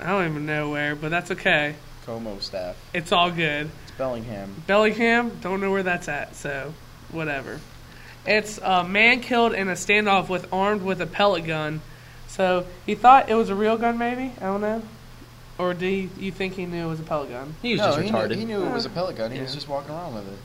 I 0.00 0.06
don't 0.10 0.30
even 0.30 0.46
know 0.46 0.70
where, 0.70 0.94
but 0.94 1.10
that's 1.10 1.30
okay. 1.32 1.74
KOMO 2.06 2.40
staff. 2.40 2.76
It's 2.94 3.10
all 3.10 3.30
good. 3.32 3.68
It's 3.82 3.92
Bellingham. 3.98 4.62
Bellingham, 4.68 5.38
don't 5.40 5.60
know 5.60 5.72
where 5.72 5.82
that's 5.82 6.08
at, 6.08 6.36
so 6.36 6.72
whatever. 7.16 7.60
It's 8.26 8.58
a 8.58 8.84
man 8.84 9.20
killed 9.20 9.54
in 9.54 9.68
a 9.68 9.72
standoff 9.72 10.28
with 10.28 10.52
armed 10.52 10.82
with 10.82 11.00
a 11.00 11.06
pellet 11.06 11.46
gun. 11.46 11.80
So 12.28 12.66
he 12.84 12.94
thought 12.94 13.28
it 13.28 13.34
was 13.34 13.48
a 13.48 13.54
real 13.54 13.78
gun, 13.78 13.98
maybe. 13.98 14.32
I 14.38 14.44
don't 14.44 14.60
know. 14.60 14.82
Or 15.58 15.72
do 15.74 15.86
you, 15.86 16.10
you 16.18 16.32
think 16.32 16.54
he 16.54 16.66
knew 16.66 16.86
it 16.86 16.88
was 16.88 17.00
a 17.00 17.04
pellet 17.04 17.30
gun? 17.30 17.54
He 17.62 17.72
was 17.72 17.80
no, 17.80 17.86
just 17.86 18.00
he 18.00 18.10
retarded. 18.10 18.30
Knew, 18.30 18.36
he 18.36 18.44
knew 18.44 18.64
it 18.64 18.72
was 18.72 18.84
a 18.84 18.90
pellet 18.90 19.16
gun. 19.16 19.30
He 19.30 19.40
was 19.40 19.54
just 19.54 19.68
walking 19.68 19.90
around 19.90 20.14
with 20.14 20.28
it. 20.28 20.38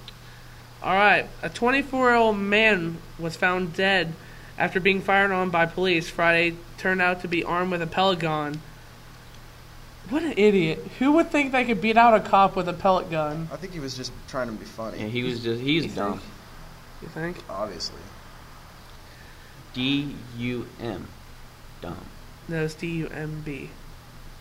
All 0.81 0.93
right. 0.93 1.27
A 1.43 1.49
24-year-old 1.49 2.37
man 2.37 2.97
was 3.19 3.35
found 3.35 3.73
dead 3.73 4.13
after 4.57 4.79
being 4.79 5.01
fired 5.01 5.31
on 5.31 5.49
by 5.49 5.65
police 5.65 6.09
Friday. 6.09 6.55
Turned 6.77 7.01
out 7.01 7.21
to 7.21 7.27
be 7.27 7.43
armed 7.43 7.71
with 7.71 7.81
a 7.81 7.87
pellet 7.87 8.19
gun. 8.19 8.61
What 10.09 10.23
an 10.23 10.33
idiot! 10.35 10.79
Who 10.99 11.13
would 11.13 11.29
think 11.29 11.51
they 11.51 11.63
could 11.63 11.79
beat 11.79 11.95
out 11.95 12.13
a 12.13 12.19
cop 12.19 12.55
with 12.55 12.67
a 12.67 12.73
pellet 12.73 13.09
gun? 13.09 13.47
I 13.51 13.55
think 13.55 13.71
he 13.71 13.79
was 13.79 13.95
just 13.95 14.11
trying 14.27 14.47
to 14.47 14.53
be 14.53 14.65
funny. 14.65 14.99
Yeah, 14.99 15.07
he 15.07 15.23
was 15.23 15.41
just 15.41 15.61
he's 15.61 15.85
You 15.85 15.91
dumb. 15.91 16.21
You 17.01 17.08
think? 17.08 17.38
Obviously. 17.50 18.00
D 19.74 20.15
U 20.38 20.67
M, 20.81 21.08
dumb. 21.81 22.05
No, 22.48 22.65
it's 22.65 22.74
D 22.74 22.88
U 22.88 23.08
M 23.08 23.41
B. 23.46 23.70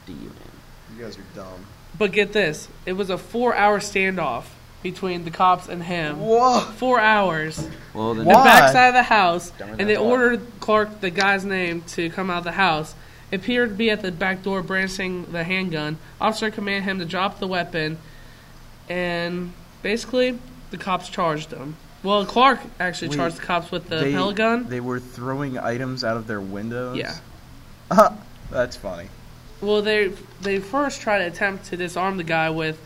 D 0.06 0.12
U 0.12 0.28
M. 0.28 0.96
You 0.96 1.04
guys 1.04 1.16
are 1.18 1.24
dumb. 1.34 1.66
But 1.96 2.12
get 2.12 2.32
this: 2.32 2.68
it 2.84 2.94
was 2.94 3.10
a 3.10 3.18
four-hour 3.18 3.78
standoff 3.78 4.44
between 4.82 5.24
the 5.24 5.30
cops 5.30 5.68
and 5.68 5.84
him. 5.84 6.18
Whoa! 6.20 6.60
Four 6.60 7.00
hours. 7.00 7.68
Well 7.94 8.14
then, 8.14 8.24
The 8.24 8.30
Why? 8.30 8.44
backside 8.44 8.88
of 8.88 8.94
the 8.94 9.02
house, 9.04 9.50
Dumber 9.50 9.72
and 9.72 9.80
than 9.80 9.86
they 9.88 9.94
Clark. 9.96 10.10
ordered 10.10 10.40
Clark, 10.60 11.00
the 11.00 11.10
guy's 11.10 11.44
name, 11.44 11.82
to 11.82 12.10
come 12.10 12.30
out 12.30 12.38
of 12.38 12.44
the 12.44 12.52
house. 12.52 12.94
It 13.30 13.36
appeared 13.36 13.68
to 13.68 13.74
be 13.76 13.90
at 13.90 14.02
the 14.02 14.10
back 14.10 14.42
door 14.42 14.62
brandishing 14.62 15.30
the 15.30 15.44
handgun. 15.44 15.98
Officer 16.20 16.50
commanded 16.50 16.84
him 16.84 16.98
to 16.98 17.04
drop 17.04 17.38
the 17.38 17.46
weapon, 17.46 17.98
and 18.88 19.52
basically, 19.82 20.38
the 20.70 20.76
cops 20.76 21.08
charged 21.08 21.52
him. 21.52 21.76
Well, 22.02 22.24
Clark 22.24 22.60
actually 22.78 23.08
Wait, 23.08 23.16
charged 23.16 23.36
the 23.36 23.42
cops 23.42 23.70
with 23.70 23.88
the 23.88 23.96
they, 23.96 24.12
pellet 24.12 24.36
gun. 24.36 24.68
They 24.68 24.80
were 24.80 25.00
throwing 25.00 25.58
items 25.58 26.02
out 26.02 26.16
of 26.16 26.26
their 26.26 26.40
windows. 26.40 26.96
Yeah. 26.96 27.16
That's 28.50 28.76
funny. 28.76 29.08
Well, 29.60 29.82
they 29.82 30.08
they 30.40 30.58
first 30.60 31.02
tried 31.02 31.18
to 31.18 31.26
attempt 31.26 31.66
to 31.66 31.76
disarm 31.76 32.16
the 32.16 32.24
guy 32.24 32.48
with 32.50 32.80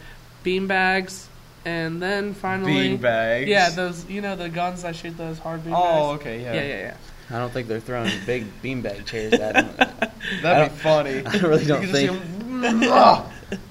beanbags, 0.44 1.26
and 1.64 2.02
then 2.02 2.35
finally, 2.35 2.88
Bean 2.88 2.97
bags. 2.97 3.49
yeah, 3.49 3.71
those 3.71 4.04
you 4.11 4.21
know 4.21 4.35
the 4.35 4.49
guns 4.49 4.83
that 4.83 4.97
shoot 4.97 5.16
those 5.16 5.38
hard 5.38 5.62
beanbags. 5.62 5.75
Oh, 5.76 6.11
okay, 6.14 6.42
yeah. 6.42 6.54
yeah, 6.54 6.62
yeah, 6.62 6.78
yeah. 6.80 6.97
I 7.30 7.38
don't 7.38 7.52
think 7.52 7.68
they're 7.68 7.80
throwing 7.80 8.11
big 8.26 8.47
beanbag 8.62 9.06
chairs 9.06 9.35
at 9.35 9.56
him. 9.64 9.71
I 9.78 10.11
That'd 10.42 10.73
be 10.73 10.78
funny. 10.78 11.25
I 11.25 11.37
really 11.38 11.64
don't 11.64 11.83
you 11.83 11.88
can 11.88 11.92
just 11.92 11.92
think. 11.92 12.11
see 12.11 12.16
him, 12.16 12.80
"Mwah, 12.80 13.30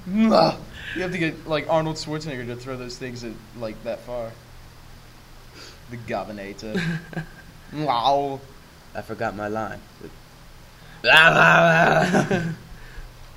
mwah." 0.09 0.57
You 0.95 1.01
have 1.01 1.11
to 1.11 1.17
get 1.17 1.47
like 1.47 1.67
Arnold 1.69 1.97
Schwarzenegger 1.97 2.45
to 2.47 2.55
throw 2.55 2.77
those 2.77 2.97
things 2.97 3.23
at, 3.23 3.33
like 3.59 3.83
that 3.83 3.99
far. 4.01 4.31
The 5.93 6.11
Governator. 6.11 6.81
wow. 7.73 8.39
I 8.95 9.03
forgot 9.03 9.35
my 9.35 9.47
line. 9.47 9.79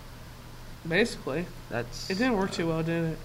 Basically, 0.87 1.47
That's 1.71 2.09
it 2.11 2.19
didn't 2.19 2.37
work 2.37 2.53
too 2.53 2.69
well, 2.69 2.83
did 2.83 3.05
it? 3.13 3.19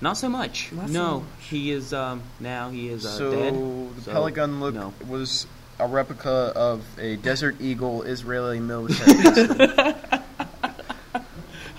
not 0.00 0.16
so 0.16 0.28
much. 0.28 0.72
Not 0.72 0.86
so 0.86 0.92
no, 0.92 1.20
much. 1.20 1.28
he 1.48 1.70
is 1.72 1.92
um 1.92 2.22
now 2.40 2.70
he 2.70 2.88
is 2.88 3.04
uh, 3.04 3.08
so 3.10 3.30
dead. 3.32 3.54
the 3.96 4.00
So, 4.02 4.12
pellet 4.12 4.34
gun 4.34 4.60
look 4.60 4.74
no. 4.74 4.94
was 5.08 5.46
a 5.78 5.86
replica 5.86 6.52
of 6.56 6.82
a 6.98 7.16
Desert 7.16 7.60
Eagle 7.60 8.02
Israeli 8.02 8.60
military 8.60 9.14
pistol. 9.22 9.94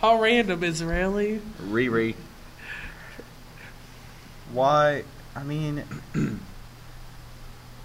How 0.02 0.20
random, 0.20 0.64
Israeli. 0.64 1.42
Riri. 1.62 2.16
Why? 4.52 5.04
I 5.36 5.44
mean, 5.44 5.84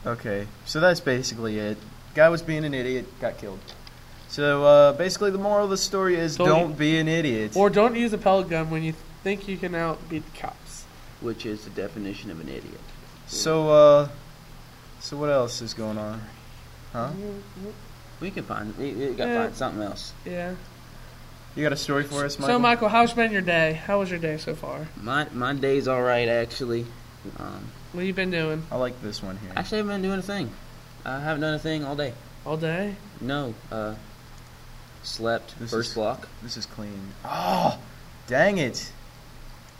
okay. 0.06 0.46
So 0.64 0.80
that's 0.80 1.00
basically 1.00 1.58
it. 1.58 1.76
Guy 2.16 2.30
was 2.30 2.40
being 2.40 2.64
an 2.64 2.72
idiot, 2.72 3.04
got 3.20 3.36
killed. 3.36 3.58
So 4.28 4.64
uh, 4.64 4.92
basically, 4.94 5.30
the 5.30 5.38
moral 5.38 5.64
of 5.64 5.70
the 5.70 5.76
story 5.76 6.16
is 6.16 6.36
Don't- 6.36 6.48
don't, 6.48 6.78
be 6.78 6.98
an 6.98 7.08
idiot. 7.08 7.54
Or 7.54 7.68
don't 7.70 7.94
use 7.94 8.12
a 8.14 8.18
pellet 8.18 8.48
gun 8.48 8.70
when 8.70 8.82
you 8.82 8.94
think 9.22 9.46
you 9.46 9.58
can 9.58 9.72
outbeat 9.72 10.22
the 10.24 10.38
cops. 10.40 10.84
which 11.20 11.44
is 11.46 11.64
the 11.64 11.70
definition 11.70 12.30
of 12.30 12.40
an 12.40 12.48
idiot. 12.48 12.80
so, 13.26 13.68
uh, 13.70 14.08
so 15.00 15.16
what 15.18 15.28
else 15.28 15.60
is 15.60 15.74
going 15.74 15.98
on? 15.98 16.22
Huh? 16.92 17.10
We 18.20 18.30
can 18.30 18.44
find 18.44 18.74
we, 18.78 18.92
we 18.92 19.08
gotta 19.12 19.30
Yeah. 19.30 19.42
find 19.44 19.54
something 19.54 19.82
else. 19.82 20.12
Yeah. 20.24 20.54
You 21.54 21.62
got 21.62 21.72
a 21.72 21.76
story 21.76 22.04
for 22.04 22.24
us, 22.24 22.38
Michael? 22.38 22.54
So, 22.54 22.58
Michael, 22.58 22.88
how's 22.88 23.12
been 23.12 23.30
your 23.32 23.42
day? 23.42 23.74
How 23.86 23.98
was 23.98 24.10
your 24.10 24.18
day 24.18 24.36
so 24.38 24.54
far? 24.54 24.88
My 25.02 25.26
my 25.32 25.52
day's 25.52 25.86
all 25.88 26.02
right 26.02 26.28
actually. 26.28 26.86
Um, 27.38 27.68
What 27.92 28.00
have 28.00 28.06
you 28.06 28.14
been 28.14 28.30
doing 28.30 28.62
I 28.70 28.76
like 28.76 29.00
this 29.02 29.22
one 29.22 29.36
here. 29.38 29.52
actually, 29.56 29.78
I 29.78 29.82
haven't 29.82 30.00
been 30.00 30.08
doing 30.10 30.18
a 30.18 30.22
thing. 30.22 30.50
I 31.06 31.20
haven't 31.20 31.40
done 31.40 31.54
a 31.54 31.58
thing 31.58 31.84
all 31.84 31.94
day. 31.94 32.12
all 32.44 32.56
day? 32.56 32.96
No. 33.20 33.54
Uh, 33.70 33.94
slept 35.04 35.58
This 35.58 35.70
first 35.70 35.90
is- 35.90 35.94
block. 35.94 36.28
This 36.42 36.56
is 36.56 36.66
clean. 36.66 37.12
Oh, 37.24 37.78
dang 38.26 38.58
it. 38.58 38.90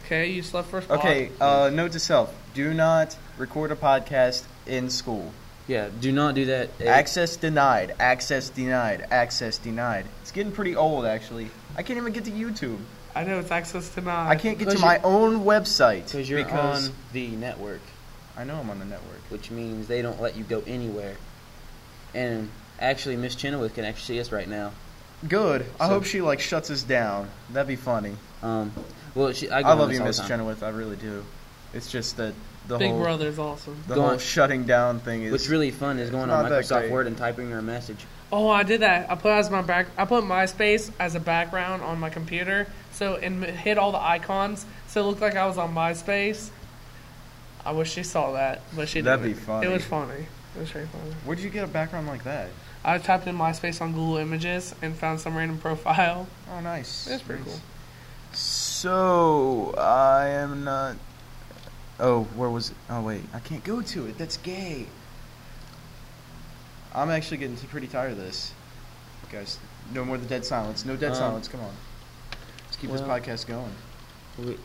Okay, 0.04 0.30
you 0.30 0.42
slept 0.42 0.68
first 0.68 0.87
block. 0.87 1.00
Okay, 1.00 1.30
uh, 1.40 1.68
note 1.73 1.90
to 1.92 1.99
self: 1.99 2.33
do 2.54 2.73
not 2.73 3.16
record 3.38 3.73
a 3.73 3.76
podcast 3.76 4.45
in 4.66 4.88
school. 4.88 5.33
Yeah. 5.66 5.88
Do 6.00 6.12
not 6.12 6.37
do 6.37 6.45
that. 6.45 6.80
Access 6.80 7.37
denied. 7.37 7.92
Access 7.99 8.49
denied. 8.50 9.04
Access 9.11 9.59
denied. 9.59 10.06
It's 10.23 10.30
getting 10.30 10.52
pretty 10.52 10.76
old, 10.76 11.06
actually. 11.06 11.50
I 11.76 11.83
can't 11.83 11.97
even 11.97 12.12
get 12.12 12.25
to 12.26 12.30
YouTube. 12.30 12.78
I 13.16 13.25
know 13.25 13.40
it's 13.40 13.50
access 13.50 13.88
denied. 13.88 14.30
I 14.30 14.37
can't 14.37 14.59
get 14.61 14.71
to 14.71 14.78
my 14.78 15.00
own 15.02 15.40
website 15.45 16.04
because 16.04 16.30
you're 16.30 16.45
because 16.45 16.90
on 16.90 16.95
the 17.12 17.28
network, 17.28 17.80
I 18.36 18.44
know 18.44 18.56
I'm 18.56 18.68
on 18.70 18.78
the 18.78 18.84
network. 18.84 19.20
which 19.28 19.50
means 19.50 19.88
they 19.88 20.02
don't 20.02 20.20
let 20.20 20.36
you 20.36 20.44
go 20.44 20.62
anywhere. 20.66 21.16
And 22.14 22.48
actually, 22.80 23.16
Miss 23.16 23.34
Chenoweth 23.34 23.74
can 23.74 23.84
actually 23.84 24.16
see 24.16 24.20
us 24.20 24.30
right 24.30 24.48
now. 24.48 24.72
Good. 25.26 25.66
I 25.80 25.86
So- 25.86 25.94
hope 25.94 26.04
she 26.04 26.20
like 26.20 26.40
shuts 26.40 26.70
us 26.70 26.82
down. 26.82 27.28
That'd 27.50 27.66
be 27.68 27.76
funny. 27.76 28.16
Um, 28.42 28.72
well, 29.14 29.32
she, 29.32 29.48
I, 29.50 29.60
I, 29.60 29.72
love 29.74 29.92
you, 29.92 30.00
all 30.00 30.06
Miss 30.06 30.18
time. 30.18 30.28
Chenoweth. 30.28 30.62
I 30.62 30.68
really 30.68 30.96
do. 30.96 31.24
It's 31.74 31.90
just 31.90 32.16
that 32.18 32.34
the 32.68 32.74
whole 32.74 32.78
Big 32.78 32.90
whole 32.90 33.02
Brother's 33.02 33.38
awesome. 33.38 33.82
the 33.88 33.94
Go 33.94 34.02
whole 34.02 34.18
shutting 34.18 34.64
down 34.64 35.00
thing 35.00 35.22
is 35.22 35.32
What's 35.32 35.48
really 35.48 35.70
fun 35.70 35.98
is 35.98 36.10
going 36.10 36.30
on 36.30 36.44
Microsoft. 36.44 36.90
Word 36.90 37.06
and 37.06 37.16
typing 37.16 37.50
her 37.50 37.58
a 37.58 37.62
message. 37.62 38.04
Oh, 38.32 38.48
I 38.48 38.62
did 38.64 38.80
that. 38.80 39.10
I 39.10 39.14
put 39.14 39.30
as 39.30 39.50
my 39.50 39.62
back. 39.62 39.86
I 39.96 40.04
put 40.04 40.24
MySpace 40.24 40.90
as 40.98 41.14
a 41.14 41.20
background 41.20 41.82
on 41.82 41.98
my 42.00 42.10
computer, 42.10 42.66
so 42.92 43.14
and 43.16 43.44
hit 43.44 43.78
all 43.78 43.92
the 43.92 44.02
icons, 44.02 44.66
so 44.88 45.00
it 45.00 45.04
looked 45.04 45.20
like 45.20 45.36
I 45.36 45.46
was 45.46 45.58
on 45.58 45.74
MySpace. 45.74 46.50
I 47.66 47.73
wish 47.73 47.92
she 47.92 48.02
saw 48.04 48.32
that, 48.32 48.62
but 48.75 48.88
she 48.88 49.00
That'd 49.00 49.25
didn't. 49.25 49.37
be 49.38 49.42
funny. 49.44 49.66
It 49.66 49.70
was 49.70 49.85
funny. 49.85 50.26
It 50.56 50.61
was 50.61 50.70
very 50.70 50.87
funny. 50.87 51.11
Where'd 51.25 51.40
you 51.40 51.50
get 51.50 51.64
a 51.64 51.66
background 51.66 52.06
like 52.06 52.23
that? 52.25 52.49
I 52.85 52.96
typed 52.99 53.26
in 53.26 53.37
MySpace 53.37 53.80
on 53.82 53.92
Google 53.92 54.18
Images 54.18 54.75
and 54.80 54.94
found 54.96 55.18
some 55.20 55.37
random 55.37 55.58
profile. 55.58 56.28
Oh, 56.50 56.61
nice. 56.61 57.06
That's 57.06 57.23
pretty 57.23 57.42
Nice. 57.42 57.50
cool. 57.50 57.61
So 58.32 59.75
I 59.76 60.28
am 60.28 60.62
not. 60.64 60.96
Oh, 61.99 62.25
where 62.37 62.50
was 62.50 62.70
it? 62.70 62.76
Oh 62.90 63.00
wait, 63.00 63.23
I 63.35 63.40
can't 63.40 63.64
go 63.64 63.80
to 63.82 64.06
it. 64.06 64.18
That's 64.18 64.37
gay. 64.37 64.87
I'm 66.94 67.11
actually 67.11 67.38
getting 67.38 67.56
pretty 67.56 67.87
tired 67.88 68.12
of 68.12 68.18
this, 68.18 68.52
guys. 69.32 69.58
No 69.92 70.04
more 70.04 70.18
the 70.18 70.26
dead 70.26 70.44
silence. 70.44 70.85
No 70.85 70.96
dead 70.96 71.11
Um, 71.12 71.16
silence. 71.16 71.49
Come 71.49 71.61
on. 71.62 71.73
Let's 72.66 72.76
keep 72.76 72.90
this 72.90 73.00
podcast 73.00 73.46
going. 73.46 73.73
Wait, 74.38 74.58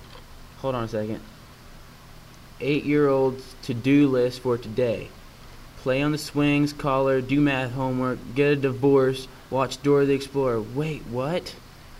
hold 0.57 0.75
on 0.75 0.83
a 0.83 0.87
second. 0.87 1.21
Eight 2.61 2.85
year 2.85 3.07
old's 3.09 3.43
to 3.63 3.73
do 3.73 4.07
list 4.07 4.41
for 4.41 4.57
today 4.57 5.09
play 5.81 6.01
on 6.03 6.11
the 6.11 6.17
swings, 6.17 6.73
collar, 6.73 7.21
do 7.21 7.41
math 7.41 7.71
homework, 7.71 8.19
get 8.35 8.51
a 8.51 8.55
divorce, 8.55 9.27
watch 9.49 9.81
Dora 9.81 10.05
the 10.05 10.13
Explorer. 10.13 10.61
Wait, 10.61 11.01
what? 11.07 11.55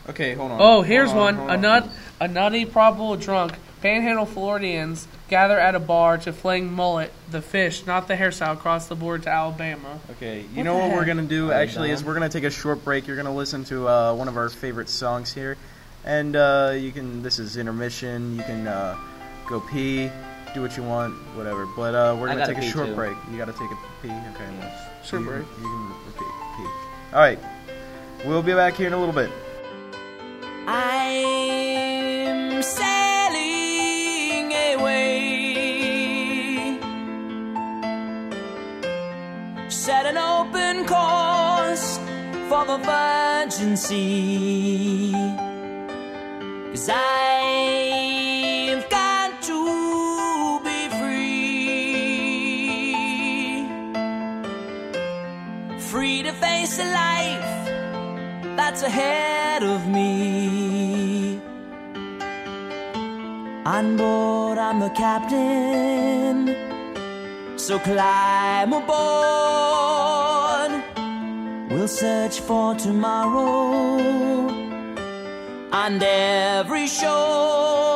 Okay, 0.10 0.34
hold 0.36 0.52
on. 0.52 0.60
Oh, 0.62 0.82
here's 0.82 1.12
Hold 1.12 1.22
on, 1.22 1.26
one. 1.26 1.36
hold 1.36 1.50
A 1.50 1.54
on. 1.54 1.62
nut, 1.62 1.90
a 2.20 2.28
nutty, 2.28 2.66
probable 2.66 3.16
drunk. 3.18 3.54
Panhandle 3.82 4.28
Floridians 4.28 5.08
gather 5.28 5.60
at 5.60 5.74
a 5.74 5.80
bar 5.80 6.20
to 6.20 6.32
fling 6.34 6.72
mullet, 6.72 7.12
the 7.32 7.42
fish, 7.42 7.88
not 7.88 8.08
the 8.08 8.14
hairstyle, 8.14 8.54
across 8.54 8.88
the 8.88 8.96
board 8.96 9.24
to 9.24 9.30
Alabama. 9.30 10.00
Okay, 10.12 10.42
you 10.42 10.58
What 10.58 10.64
know 10.64 10.76
the 10.76 10.88
what 10.88 10.96
we're 10.98 11.06
gonna 11.06 11.24
do 11.24 11.50
Are 11.50 11.54
actually 11.56 11.90
is 11.90 12.04
we're 12.04 12.14
gonna 12.14 12.30
take 12.30 12.44
a 12.44 12.52
short 12.52 12.84
break. 12.84 13.08
You're 13.08 13.18
gonna 13.18 13.34
listen 13.34 13.64
to 13.66 13.88
uh, 13.88 14.14
one 14.14 14.28
of 14.28 14.38
our 14.38 14.50
favorite 14.50 14.90
songs 14.90 15.34
here, 15.34 15.58
and 16.06 16.36
uh, 16.36 16.74
you 16.76 16.92
can. 16.92 17.24
This 17.24 17.40
is 17.40 17.58
intermission. 17.58 18.36
You 18.36 18.44
can 18.44 18.68
uh, 18.68 18.98
go 19.48 19.60
pee, 19.60 20.12
do 20.54 20.62
what 20.62 20.76
you 20.78 20.84
want, 20.84 21.14
whatever. 21.36 21.66
But 21.66 21.96
uh, 21.96 22.16
we're 22.20 22.28
gonna 22.28 22.46
take 22.46 22.58
a 22.58 22.62
short 22.62 22.88
too. 22.88 22.96
break. 22.96 23.16
You 23.32 23.38
gotta 23.38 23.54
take 23.54 23.72
a 23.72 23.78
pee. 24.02 24.10
Okay, 24.10 24.50
well, 24.60 24.72
Short 25.04 25.22
you, 25.22 25.28
break. 25.30 25.46
You 25.60 25.64
can 25.64 25.92
okay, 26.10 26.26
pee. 26.58 26.68
All 27.14 27.20
right, 27.20 27.40
we'll 28.26 28.44
be 28.44 28.54
back 28.54 28.76
here 28.76 28.88
in 28.88 28.94
a 28.94 28.98
little 28.98 29.14
bit. 29.14 29.30
I'm 30.68 32.62
sailing 32.62 34.52
away. 34.80 36.78
Set 39.70 40.06
an 40.06 40.18
open 40.18 40.86
course 40.86 41.98
for 42.50 42.66
the 42.66 42.78
virgin 42.78 43.76
sea. 43.78 45.12
Cause 46.72 46.90
I've 46.90 47.21
ahead 58.84 59.64
of 59.64 59.88
me. 59.88 61.40
On 63.66 63.96
board, 63.98 64.58
I'm 64.58 64.80
the 64.80 64.90
captain. 64.90 66.56
So 67.58 67.80
climb 67.80 68.74
aboard. 68.74 69.12
We'll 71.72 71.88
search 71.88 72.40
for 72.42 72.76
tomorrow 72.76 74.50
on 75.72 76.04
every 76.04 76.88
shore, 76.88 77.91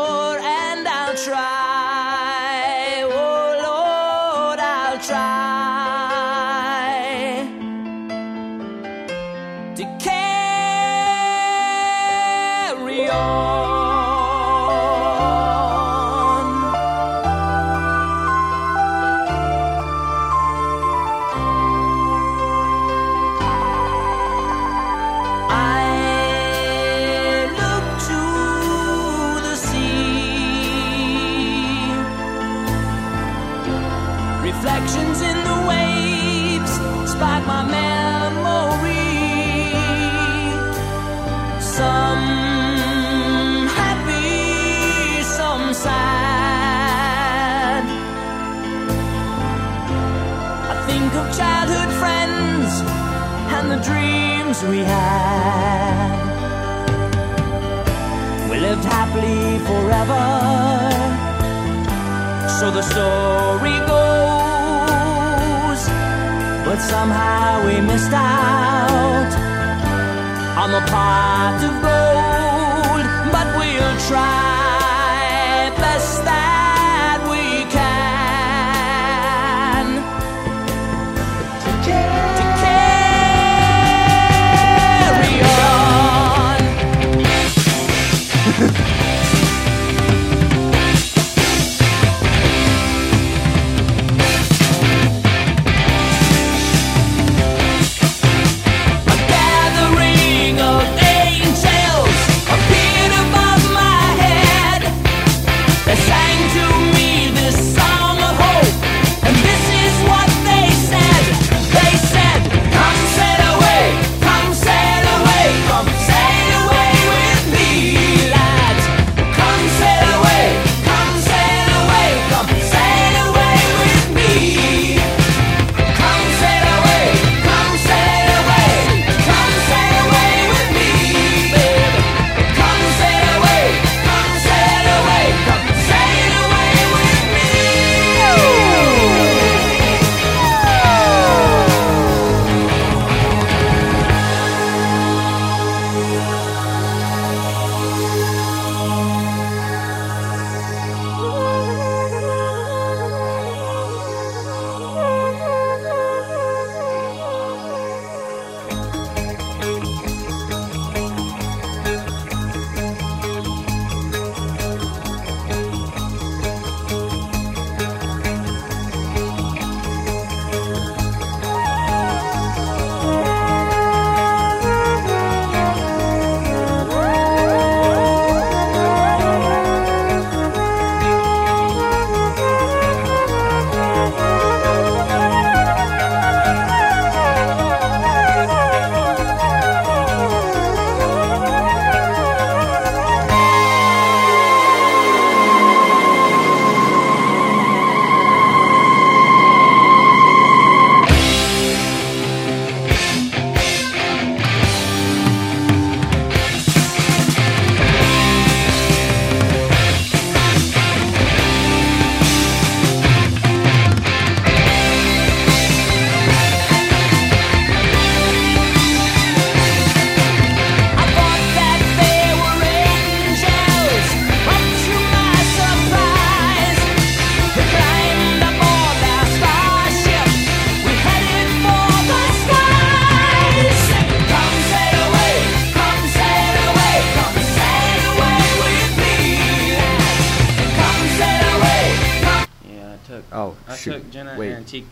on 70.66 70.72
the 70.72 70.82
pot 70.90 71.62
of 71.64 71.76
gold. 71.86 73.06
But 73.32 73.48
we'll 73.56 73.98
try 74.08 74.55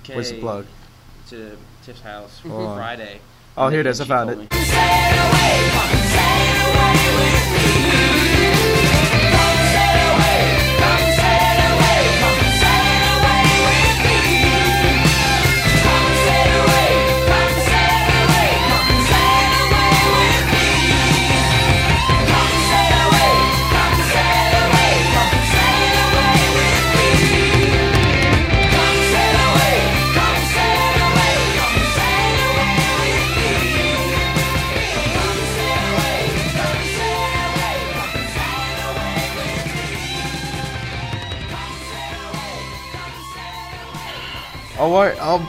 wait. 0.10 0.16
And 0.16 0.16
TK 0.16 0.16
Where's 0.16 0.32
the 0.32 0.40
plug? 0.40 0.66
To 1.30 1.58
Tiff's 1.84 2.02
house 2.02 2.40
for 2.40 2.50
Hold 2.50 2.68
on. 2.68 2.78
Friday. 2.78 3.20
Oh, 3.56 3.70
here 3.70 3.82
it 3.82 3.88
is. 3.88 4.02
I 4.02 4.04
She 4.04 4.10
found 4.10 4.30
told 4.30 4.48
it. 4.52 4.54
Right, 45.02 45.20
all, 45.20 45.40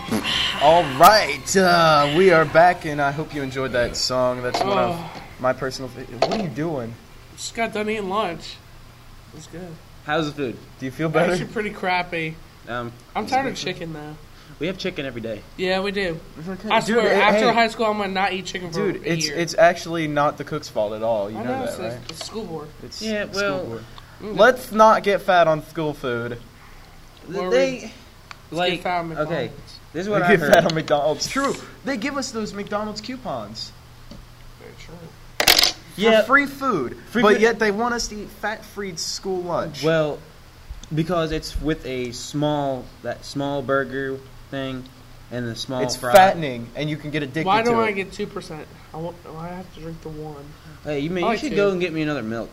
all 0.62 0.82
right. 0.98 1.56
Uh, 1.56 2.14
we 2.16 2.30
are 2.30 2.44
back, 2.44 2.84
and 2.84 3.00
I 3.00 3.10
hope 3.12 3.34
you 3.34 3.42
enjoyed 3.42 3.72
that 3.72 3.96
song. 3.96 4.42
That's 4.42 4.60
one 4.60 4.78
of 4.78 4.96
Oh. 4.96 5.22
my 5.40 5.52
personal. 5.52 5.88
fa- 5.88 6.04
What 6.26 6.40
are 6.40 6.42
you 6.42 6.48
doing? 6.48 6.94
Just 7.36 7.54
got 7.54 7.72
done 7.72 7.88
eating 7.90 8.08
lunch. 8.08 8.56
It 9.32 9.36
was 9.36 9.46
good. 9.48 9.74
How's 10.06 10.26
the 10.26 10.32
food? 10.32 10.56
Do 10.78 10.86
you 10.86 10.92
feel 10.92 11.08
better? 11.08 11.32
Actually, 11.32 11.48
pretty 11.52 11.70
crappy. 11.70 12.36
Um, 12.68 12.92
I'm 13.16 13.26
tired 13.26 13.46
of 13.48 13.56
chicken 13.56 13.92
though. 13.92 14.16
we 14.58 14.68
have 14.68 14.78
chicken 14.78 15.04
every 15.04 15.20
day. 15.20 15.42
Yeah, 15.56 15.80
we 15.80 15.90
do. 15.90 16.18
I 16.70 16.80
Dude, 16.80 16.94
swear, 16.96 17.14
hey, 17.14 17.20
after 17.20 17.48
hey. 17.48 17.54
high 17.54 17.68
school, 17.68 17.86
I'm 17.86 17.98
gonna 17.98 18.12
not 18.12 18.32
eat 18.32 18.46
chicken 18.46 18.70
for 18.70 18.92
Dude, 18.92 19.02
a 19.04 19.12
it's 19.12 19.26
year. 19.26 19.36
it's 19.36 19.54
actually 19.54 20.06
not 20.06 20.38
the 20.38 20.44
cook's 20.44 20.68
fault 20.68 20.92
at 20.92 21.02
all. 21.02 21.30
You 21.30 21.38
I 21.38 21.42
know, 21.44 21.50
know, 21.50 21.58
that, 21.66 21.68
it's, 21.70 21.78
right? 21.78 21.98
it's 22.10 22.24
school 22.26 22.44
board. 22.44 22.68
It's 22.82 23.02
Yeah, 23.02 23.24
school 23.30 23.40
well- 23.42 23.64
board. 23.66 23.84
Mm. 24.22 24.38
Let's 24.38 24.70
not 24.72 25.02
get 25.02 25.22
fat 25.22 25.48
on 25.48 25.66
school 25.66 25.92
food. 25.92 26.38
Where 27.26 27.50
they 27.50 27.92
like 28.50 28.72
get 28.74 28.82
fat 28.82 28.98
on 29.00 29.12
okay. 29.12 29.20
McDonald's. 29.22 29.78
This 29.92 30.00
is 30.02 30.06
We 30.08 30.12
what 30.12 30.22
I 30.22 30.30
get 30.30 30.40
heard. 30.40 30.52
fat 30.54 30.64
on 30.66 30.74
McDonald's. 30.74 31.28
True, 31.28 31.54
they 31.84 31.96
give 31.96 32.16
us 32.16 32.30
those 32.32 32.52
McDonald's 32.54 33.00
coupons 33.00 33.72
Very 34.60 34.72
true. 34.78 34.94
for 35.94 36.00
yeah. 36.00 36.22
free 36.22 36.46
food, 36.46 36.96
Free 37.10 37.22
but 37.22 37.34
food- 37.34 37.42
yet 37.42 37.58
they 37.58 37.70
want 37.70 37.94
us 37.94 38.08
to 38.08 38.16
eat 38.22 38.28
fat-free 38.28 38.96
school 38.96 39.42
lunch. 39.42 39.82
Well, 39.84 40.18
because 40.94 41.32
it's 41.32 41.60
with 41.60 41.84
a 41.86 42.12
small 42.12 42.84
that 43.02 43.24
small 43.24 43.62
burger 43.62 44.18
thing 44.50 44.84
and 45.30 45.48
the 45.48 45.56
small 45.56 45.82
it's 45.82 45.96
fry. 45.96 46.12
fattening, 46.12 46.68
and 46.76 46.90
you 46.90 46.96
can 46.96 47.10
get 47.10 47.22
addicted 47.22 47.46
Why 47.46 47.62
to 47.62 47.70
do 47.70 47.80
I 47.80 47.88
it. 47.88 47.94
get 47.94 48.12
two 48.12 48.26
percent? 48.26 48.66
I 48.92 48.98
want. 48.98 49.16
Why 49.24 49.48
I 49.50 49.54
have 49.54 49.74
to 49.74 49.80
drink 49.80 50.00
the 50.02 50.10
one? 50.10 50.44
Hey, 50.84 51.00
you, 51.00 51.08
mean, 51.10 51.24
I 51.24 51.28
you 51.28 51.32
like 51.32 51.40
should 51.40 51.50
to. 51.50 51.56
go 51.56 51.70
and 51.70 51.80
get 51.80 51.92
me 51.92 52.02
another 52.02 52.22
milk 52.22 52.50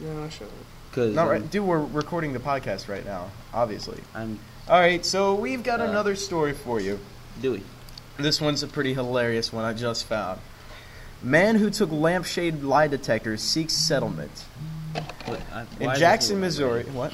No, 0.00 0.24
I 0.24 0.28
shouldn't. 0.30 0.50
because 0.90 1.14
Not 1.14 1.28
right, 1.28 1.48
dude. 1.50 1.64
We're 1.64 1.78
recording 1.84 2.32
the 2.32 2.38
podcast 2.38 2.88
right 2.88 3.04
now, 3.04 3.30
obviously. 3.52 4.00
I'm 4.14 4.38
All 4.68 4.80
right, 4.80 5.04
so 5.04 5.34
we've 5.34 5.62
got 5.62 5.80
Uh, 5.80 5.84
another 5.84 6.16
story 6.16 6.52
for 6.52 6.80
you. 6.80 6.98
Dewey. 7.40 7.62
This 8.16 8.40
one's 8.40 8.62
a 8.62 8.66
pretty 8.66 8.94
hilarious 8.94 9.52
one 9.52 9.64
I 9.64 9.72
just 9.72 10.04
found. 10.06 10.40
Man 11.22 11.56
who 11.56 11.70
took 11.70 11.90
lampshade 11.90 12.62
lie 12.62 12.86
detector 12.86 13.36
seeks 13.36 13.72
settlement. 13.74 14.30
What, 15.26 15.40
I, 15.52 15.66
In 15.80 15.94
Jackson, 15.96 16.40
Missouri. 16.40 16.84
What? 16.84 17.12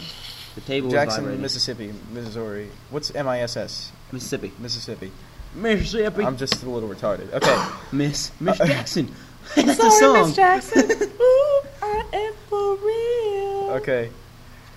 The 0.56 0.60
table 0.62 0.90
Jackson, 0.90 1.22
vibrating. 1.22 1.42
Mississippi. 1.42 1.94
Missouri. 2.12 2.68
What's 2.90 3.14
M 3.14 3.26
I 3.28 3.40
S 3.40 3.56
S? 3.56 3.92
Mississippi. 4.12 4.52
Mississippi. 4.58 5.10
Mississippi. 5.54 6.24
I'm 6.24 6.36
just 6.36 6.62
a 6.62 6.68
little 6.68 6.88
retarded. 6.88 7.32
Okay. 7.32 7.68
Miss 7.92 8.32
Miss 8.40 8.58
Jackson. 8.66 9.12
That's 9.54 9.76
Sorry, 9.76 9.90
the 9.90 9.90
song. 9.90 10.26
Miss 10.28 10.36
Jackson. 10.36 10.90
Ooh, 11.20 11.62
I 11.82 12.04
am 12.12 12.32
for 12.48 12.76
real. 12.76 13.70
Okay. 13.80 14.10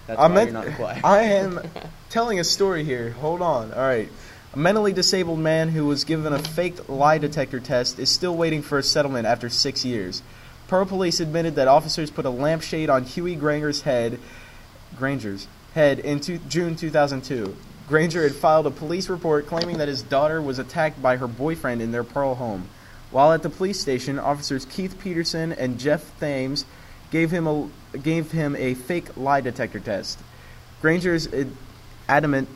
That's 0.08 0.20
I 0.20 0.28
meant 0.28 0.54
not 0.54 0.68
choir. 0.76 1.00
I 1.04 1.22
am 1.24 1.62
telling 2.10 2.40
a 2.40 2.44
story 2.44 2.84
here. 2.84 3.12
Hold 3.12 3.42
on. 3.42 3.74
All 3.74 3.80
right. 3.80 4.10
A 4.54 4.58
mentally 4.58 4.94
disabled 4.94 5.40
man 5.40 5.70
who 5.70 5.86
was 5.86 6.04
given 6.04 6.32
a 6.32 6.40
fake 6.40 6.88
lie 6.88 7.18
detector 7.18 7.60
test 7.60 7.98
is 7.98 8.10
still 8.10 8.36
waiting 8.36 8.62
for 8.62 8.78
a 8.78 8.84
settlement 8.84 9.26
after 9.26 9.50
six 9.50 9.84
years. 9.84 10.22
Pearl 10.68 10.86
police 10.86 11.20
admitted 11.20 11.56
that 11.56 11.68
officers 11.68 12.12
put 12.12 12.26
a 12.26 12.30
lampshade 12.30 12.90
on 12.90 13.04
Huey 13.04 13.36
Granger's 13.36 13.82
head, 13.82 14.20
Granger's 14.98 15.48
head 15.74 16.00
in 16.00 16.20
two, 16.20 16.38
June 16.50 16.76
2002. 16.76 17.56
Granger 17.88 18.24
had 18.24 18.36
filed 18.36 18.68
a 18.68 18.72
police 18.72 19.10
report 19.10 19.48
claiming 19.48 19.78
that 19.78 19.88
his 19.88 20.02
daughter 20.04 20.42
was 20.42 20.60
attacked 20.60 21.02
by 21.02 21.18
her 21.18 21.28
boyfriend 21.28 21.82
in 21.82 21.92
their 21.92 22.04
Pearl 22.04 22.36
home. 22.36 22.70
While 23.12 23.34
at 23.34 23.44
the 23.44 23.50
police 23.50 23.80
station, 23.80 24.18
officers 24.20 24.66
Keith 24.66 24.98
Peterson 25.00 25.52
and 25.52 25.80
Jeff 25.80 26.18
Thames 26.20 26.66
gave 27.12 27.30
him 27.30 27.46
a 27.46 27.70
gave 28.02 28.32
him 28.32 28.56
a 28.56 28.74
fake 28.74 29.16
lie 29.18 29.42
detector 29.42 29.80
test. 29.80 30.20
Granger's 30.82 31.32
ad- 31.34 31.52
adamant 32.10 32.50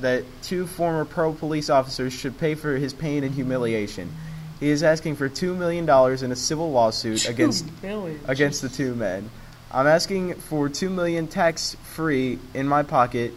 that 0.00 0.24
two 0.42 0.66
former 0.66 1.04
pro 1.04 1.32
police 1.32 1.68
officers 1.70 2.12
should 2.12 2.38
pay 2.38 2.54
for 2.54 2.76
his 2.76 2.92
pain 2.92 3.24
and 3.24 3.34
humiliation. 3.34 4.12
He 4.60 4.68
is 4.70 4.82
asking 4.82 5.16
for 5.16 5.28
two 5.28 5.54
million 5.54 5.86
dollars 5.86 6.22
in 6.22 6.32
a 6.32 6.36
civil 6.36 6.70
lawsuit 6.72 7.28
against 7.28 7.66
Two 7.66 7.86
million. 7.86 8.20
against 8.26 8.62
the 8.62 8.68
two 8.68 8.94
men. 8.94 9.30
I'm 9.70 9.86
asking 9.86 10.34
for 10.34 10.68
two 10.68 10.88
million 10.90 11.26
tax 11.28 11.76
free 11.94 12.38
in 12.54 12.66
my 12.66 12.82
pocket 12.82 13.32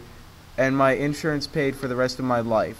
and 0.56 0.76
my 0.76 0.92
insurance 0.92 1.46
paid 1.46 1.76
for 1.76 1.88
the 1.88 1.96
rest 1.96 2.18
of 2.18 2.24
my 2.24 2.40
life. 2.40 2.78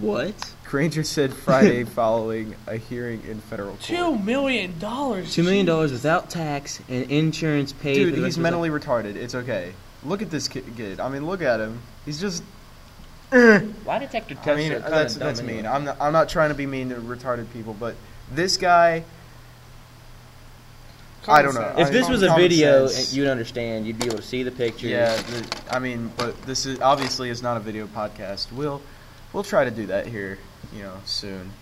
What? 0.00 0.54
Granger 0.64 1.04
said 1.04 1.32
Friday 1.32 1.84
following 1.84 2.56
a 2.66 2.76
hearing 2.76 3.22
in 3.28 3.40
federal 3.40 3.70
court. 3.70 3.82
Two 3.82 4.18
million 4.18 4.76
dollars. 4.78 5.32
Two 5.34 5.44
million 5.44 5.66
dollars 5.66 5.92
without 5.92 6.30
tax 6.30 6.80
and 6.88 7.10
insurance 7.10 7.72
paid. 7.72 7.94
Dude, 7.94 8.10
for 8.10 8.16
the 8.16 8.22
rest 8.22 8.36
he's 8.36 8.42
mentally 8.42 8.70
life. 8.70 8.82
retarded. 8.82 9.14
It's 9.14 9.34
okay. 9.36 9.72
Look 10.04 10.20
at 10.20 10.30
this 10.30 10.48
kid. 10.48 10.98
I 11.00 11.08
mean, 11.08 11.26
look 11.26 11.42
at 11.42 11.60
him. 11.60 11.80
He's 12.04 12.20
just. 12.20 12.42
Lie 13.30 13.98
detector 13.98 14.34
tests 14.34 14.48
I 14.48 14.54
mean, 14.56 14.72
are 14.72 14.76
kinda 14.80 14.90
that's 14.90 15.14
dumb 15.14 15.26
that's 15.28 15.40
anyway. 15.40 15.56
mean. 15.58 15.66
I'm 15.66 15.84
not, 15.84 16.00
I'm 16.00 16.12
not 16.12 16.28
trying 16.28 16.48
to 16.48 16.54
be 16.54 16.66
mean 16.66 16.88
to 16.88 16.96
retarded 16.96 17.52
people, 17.52 17.74
but 17.78 17.94
this 18.32 18.56
guy. 18.56 19.04
I 21.26 21.42
don't 21.42 21.54
know. 21.54 21.74
If 21.76 21.88
I- 21.88 21.90
this 21.90 22.08
was 22.08 22.22
a 22.22 22.34
video, 22.34 22.86
sense. 22.86 23.08
and 23.10 23.16
you'd 23.16 23.28
understand. 23.28 23.86
You'd 23.86 23.98
be 23.98 24.06
able 24.06 24.16
to 24.16 24.22
see 24.22 24.42
the 24.42 24.50
pictures. 24.50 24.90
Yeah, 24.90 25.14
the, 25.14 25.60
I 25.70 25.78
mean, 25.78 26.10
but 26.16 26.40
this 26.42 26.64
is 26.64 26.80
obviously 26.80 27.28
is 27.28 27.42
not 27.42 27.56
a 27.56 27.60
video 27.60 27.86
podcast. 27.86 28.50
We'll 28.50 28.80
we'll 29.38 29.44
try 29.44 29.62
to 29.62 29.70
do 29.70 29.86
that 29.86 30.04
here, 30.04 30.36
you 30.74 30.82
know, 30.82 30.94
soon. 31.04 31.52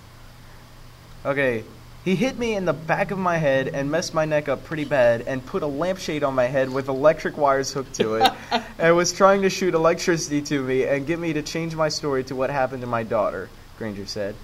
Okay, 1.26 1.62
he 2.06 2.16
hit 2.16 2.38
me 2.38 2.54
in 2.54 2.64
the 2.64 2.72
back 2.72 3.10
of 3.10 3.18
my 3.18 3.36
head 3.36 3.68
and 3.68 3.90
messed 3.90 4.14
my 4.14 4.24
neck 4.24 4.48
up 4.48 4.64
pretty 4.64 4.86
bad, 4.86 5.20
and 5.20 5.44
put 5.44 5.62
a 5.62 5.66
lampshade 5.66 6.24
on 6.24 6.34
my 6.34 6.46
head 6.46 6.72
with 6.72 6.88
electric 6.88 7.36
wires 7.36 7.70
hooked 7.74 7.92
to 7.96 8.14
it, 8.14 8.32
and 8.78 8.96
was 8.96 9.12
trying 9.12 9.42
to 9.42 9.50
shoot 9.50 9.74
electricity 9.74 10.40
to 10.40 10.62
me 10.62 10.84
and 10.84 11.06
get 11.06 11.18
me 11.18 11.34
to 11.34 11.42
change 11.42 11.76
my 11.76 11.90
story 11.90 12.24
to 12.24 12.34
what 12.34 12.48
happened 12.48 12.80
to 12.80 12.86
my 12.86 13.02
daughter. 13.02 13.50
Granger 13.76 14.06
said. 14.06 14.34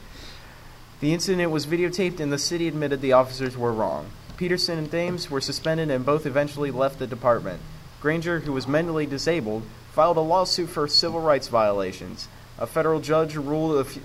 The 1.01 1.15
incident 1.15 1.51
was 1.51 1.65
videotaped, 1.65 2.21
and 2.21 2.31
the 2.31 2.37
city 2.37 2.69
admitted 2.69 3.01
the 3.01 3.15
officers 3.15 3.57
were 3.57 3.73
wrong. 3.73 4.11
Peterson 4.37 4.77
and 4.77 4.91
Thames 4.91 5.31
were 5.31 5.41
suspended 5.41 5.91
and 5.91 6.05
both 6.05 6.27
eventually 6.27 6.71
left 6.71 6.99
the 6.99 7.07
department. 7.07 7.63
Granger, 8.03 8.41
who 8.41 8.53
was 8.53 8.69
mentally 8.69 9.07
disabled, 9.07 9.63
filed 9.93 10.19
a 10.19 10.21
lawsuit 10.21 10.69
for 10.69 10.87
civil 10.87 11.23
rights 11.23 11.49
violations. 11.49 12.29
A 12.59 12.67
federal 12.67 13.01
judge 13.01 13.35
ruled 13.37 13.79
a 13.79 13.85
few, 13.85 14.03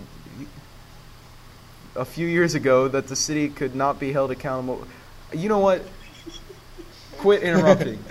a 1.95 2.05
few 2.05 2.27
years 2.27 2.55
ago 2.55 2.87
that 2.87 3.07
the 3.07 3.15
city 3.15 3.49
could 3.49 3.75
not 3.75 3.99
be 3.99 4.11
held 4.11 4.31
accountable. 4.31 4.87
You 5.33 5.49
know 5.49 5.59
what? 5.59 5.83
Quit 7.17 7.43
interrupting. 7.43 8.03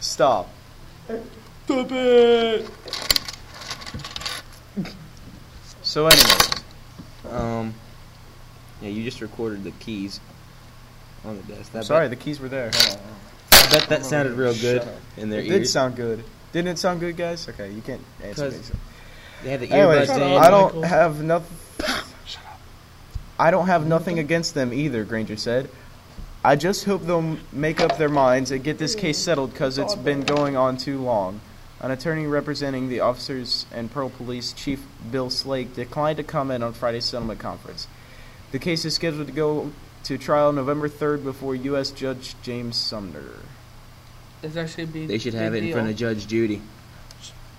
Stop. 0.00 0.50
Stop 1.64 1.92
it. 1.92 2.68
So, 5.82 6.06
anyway, 6.06 6.34
Um. 7.30 7.74
Yeah, 8.80 8.90
you 8.90 9.02
just 9.02 9.20
recorded 9.20 9.64
the 9.64 9.72
keys 9.72 10.20
on 11.24 11.36
the 11.36 11.42
desk. 11.54 11.72
That 11.72 11.84
sorry, 11.84 12.08
the 12.08 12.16
keys 12.16 12.38
were 12.38 12.48
there. 12.48 12.70
I 12.72 13.70
bet 13.70 13.88
that 13.88 14.04
sounded 14.04 14.34
real 14.34 14.54
good 14.54 14.86
in 15.16 15.30
their 15.30 15.40
It 15.40 15.48
did 15.48 15.68
sound 15.68 15.96
good. 15.96 16.24
Didn't 16.52 16.68
it 16.68 16.78
sound 16.78 17.00
good, 17.00 17.16
guys? 17.16 17.48
Okay, 17.48 17.70
you 17.70 17.82
can't 17.82 18.00
answer 18.22 18.50
me. 18.50 18.58
'Cause 19.38 19.44
they 19.44 19.50
had 19.50 19.60
the 19.60 19.70
Anyways, 19.70 20.08
earbuds 20.10 20.16
in. 20.16 20.22
I 20.22 20.50
don't 20.50 20.74
Michael. 20.74 20.82
have 20.82 21.22
nothing. 21.22 21.56
I 23.38 23.50
don't 23.52 23.66
have 23.68 23.86
nothing 23.86 24.18
against 24.18 24.54
them 24.54 24.72
either. 24.72 25.04
Granger 25.04 25.36
said. 25.36 25.70
I 26.44 26.56
just 26.56 26.84
hope 26.84 27.04
they'll 27.06 27.36
make 27.52 27.80
up 27.80 27.98
their 27.98 28.08
minds 28.08 28.50
and 28.50 28.62
get 28.62 28.78
this 28.78 28.94
case 28.94 29.18
settled 29.18 29.52
because 29.52 29.78
it's 29.78 29.94
been 29.94 30.22
going 30.22 30.56
on 30.56 30.76
too 30.76 30.98
long. 30.98 31.40
An 31.80 31.90
attorney 31.92 32.26
representing 32.26 32.88
the 32.88 33.00
officers 33.00 33.66
and 33.72 33.90
Pearl 33.90 34.10
Police 34.10 34.52
Chief 34.52 34.84
Bill 35.12 35.30
Slake 35.30 35.74
declined 35.74 36.16
to 36.16 36.24
comment 36.24 36.64
on 36.64 36.72
Friday's 36.72 37.04
settlement 37.04 37.38
conference. 37.38 37.86
The 38.50 38.58
case 38.58 38.84
is 38.84 38.94
scheduled 38.94 39.28
to 39.28 39.32
go 39.32 39.70
to 40.04 40.18
trial 40.18 40.52
November 40.52 40.88
3rd 40.88 41.22
before 41.22 41.54
U.S. 41.54 41.90
Judge 41.92 42.34
James 42.42 42.76
Sumner. 42.76 43.22
It's 44.42 44.56
actually 44.56 44.86
be. 44.86 45.06
They 45.06 45.18
should 45.18 45.34
have 45.34 45.54
it 45.54 45.60
big 45.60 45.68
in 45.68 45.72
front 45.72 45.88
of 45.90 45.96
Judge 45.96 46.26
Judy. 46.26 46.62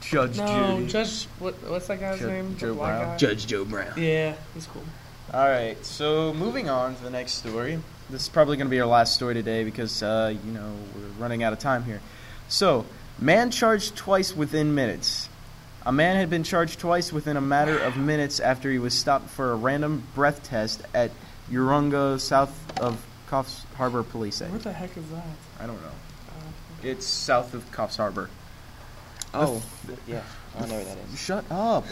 Judge 0.09 0.37
No, 0.37 0.75
Judy. 0.77 0.87
Judge. 0.91 1.25
What, 1.39 1.53
what's 1.69 1.87
that 1.87 1.99
guy's 1.99 2.19
Joe- 2.19 2.27
name? 2.27 2.57
Joe 2.57 2.73
Brown? 2.73 3.05
guy? 3.05 3.17
Judge 3.17 3.45
Joe 3.47 3.65
Brown. 3.65 3.93
Yeah, 3.95 4.33
he's 4.53 4.65
cool. 4.67 4.83
All 5.33 5.47
right, 5.47 5.77
so 5.85 6.33
moving 6.33 6.69
on 6.69 6.95
to 6.95 7.03
the 7.03 7.11
next 7.11 7.33
story. 7.33 7.79
This 8.09 8.23
is 8.23 8.29
probably 8.29 8.57
going 8.57 8.65
to 8.65 8.71
be 8.71 8.81
our 8.81 8.87
last 8.87 9.13
story 9.13 9.35
today 9.35 9.63
because, 9.63 10.01
uh, 10.01 10.33
you 10.43 10.51
know, 10.51 10.73
we're 10.95 11.21
running 11.21 11.43
out 11.43 11.53
of 11.53 11.59
time 11.59 11.83
here. 11.83 12.01
So, 12.47 12.85
man 13.19 13.51
charged 13.51 13.95
twice 13.95 14.35
within 14.35 14.73
minutes. 14.73 15.29
A 15.85 15.91
man 15.91 16.15
had 16.15 16.31
been 16.31 16.43
charged 16.43 16.79
twice 16.79 17.13
within 17.13 17.37
a 17.37 17.41
matter 17.41 17.77
of 17.77 17.95
minutes 17.95 18.39
after 18.39 18.71
he 18.71 18.79
was 18.79 18.95
stopped 18.95 19.29
for 19.29 19.51
a 19.51 19.55
random 19.55 20.01
breath 20.15 20.41
test 20.43 20.81
at 20.95 21.11
Urunga, 21.51 22.19
south 22.19 22.51
of 22.79 22.99
Coffs 23.29 23.63
Harbor 23.75 24.01
Police. 24.01 24.41
Where 24.41 24.57
the 24.57 24.73
heck 24.73 24.97
is 24.97 25.07
that? 25.11 25.23
I 25.59 25.67
don't 25.67 25.79
know. 25.81 25.91
It's 26.81 27.05
south 27.05 27.53
of 27.53 27.69
Coffs 27.71 27.97
Harbor. 27.97 28.29
Oh, 29.33 29.61
yeah. 30.07 30.21
I 30.57 30.65
know 30.65 30.75
where 30.75 30.83
that 30.83 30.97
is. 31.13 31.19
Shut 31.19 31.45
up. 31.51 31.85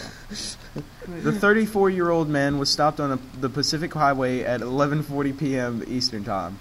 The 1.08 1.32
34 1.32 1.90
year 1.90 2.10
old 2.10 2.28
man 2.28 2.58
was 2.58 2.70
stopped 2.70 3.00
on 3.00 3.12
the, 3.12 3.20
the 3.40 3.50
Pacific 3.50 3.94
Highway 3.94 4.42
at 4.42 4.62
11:40 4.62 5.38
p.m. 5.38 5.84
Eastern 5.88 6.24
Time. 6.24 6.60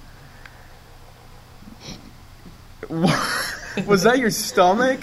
was 2.89 4.03
that 4.05 4.19
your 4.19 4.31
stomach? 4.31 5.01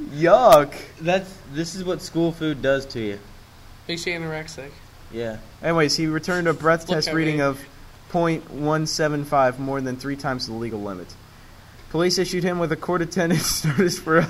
Yuck. 0.00 0.74
That's 1.00 1.32
this 1.52 1.74
is 1.74 1.84
what 1.84 2.00
school 2.00 2.32
food 2.32 2.62
does 2.62 2.86
to 2.86 3.00
you. 3.00 3.18
Makes 3.88 4.06
you 4.06 4.14
anorexic. 4.14 4.70
Yeah. 5.12 5.38
Anyways, 5.62 5.96
he 5.96 6.06
returned 6.06 6.48
a 6.48 6.54
breath 6.54 6.88
Look 6.88 6.96
test 6.96 7.12
reading 7.12 7.36
me. 7.38 7.42
of 7.42 7.60
.175, 8.12 9.58
more 9.58 9.80
than 9.80 9.96
three 9.96 10.16
times 10.16 10.46
the 10.46 10.54
legal 10.54 10.80
limit. 10.80 11.14
Police 11.92 12.16
issued 12.16 12.42
him 12.42 12.58
with 12.58 12.72
a 12.72 12.76
court 12.76 13.02
attendance 13.02 13.64
notice 13.66 13.98
for. 13.98 14.22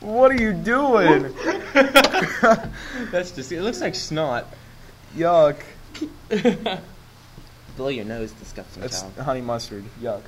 what 0.00 0.32
are 0.32 0.42
you 0.42 0.52
doing? 0.52 1.32
That's 3.12 3.30
just. 3.30 3.52
It 3.52 3.62
looks 3.62 3.80
like 3.80 3.94
snot. 3.94 4.44
Yuck. 5.16 5.56
Blow 7.76 7.88
your 7.88 8.04
nose, 8.04 8.32
disgusting 8.32 8.82
That's 8.82 9.02
child. 9.02 9.14
honey 9.18 9.40
mustard. 9.40 9.84
Yuck. 10.02 10.22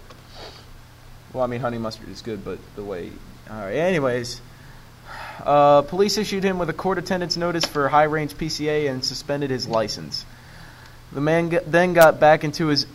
Well, 1.32 1.42
I 1.42 1.48
mean, 1.48 1.60
honey 1.60 1.78
mustard 1.78 2.10
is 2.10 2.22
good, 2.22 2.44
but 2.44 2.60
the 2.76 2.84
way. 2.84 3.10
All 3.50 3.56
right. 3.58 3.74
Anyways, 3.74 4.40
uh, 5.42 5.82
police 5.82 6.16
issued 6.16 6.44
him 6.44 6.60
with 6.60 6.70
a 6.70 6.74
court 6.74 6.98
attendance 6.98 7.36
notice 7.36 7.64
for 7.64 7.88
high 7.88 8.04
range 8.04 8.34
PCA 8.34 8.88
and 8.88 9.04
suspended 9.04 9.50
his 9.50 9.66
license. 9.66 10.24
The 11.10 11.20
man 11.20 11.58
then 11.66 11.92
got 11.92 12.20
back 12.20 12.44
into 12.44 12.68
his 12.68 12.86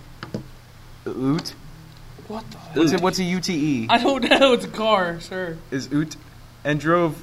oot. 1.05 1.53
What 2.33 2.49
the? 2.51 2.57
What's, 2.57 2.91
heck? 2.91 2.99
it, 2.99 3.03
what's 3.03 3.19
a 3.19 3.23
UTE? 3.23 3.87
I 3.91 3.97
don't 4.01 4.23
know. 4.27 4.53
It's 4.53 4.65
a 4.65 4.69
car. 4.69 5.19
Sure. 5.21 5.57
Is 5.69 5.91
oot, 5.93 6.15
and 6.63 6.79
drove 6.79 7.21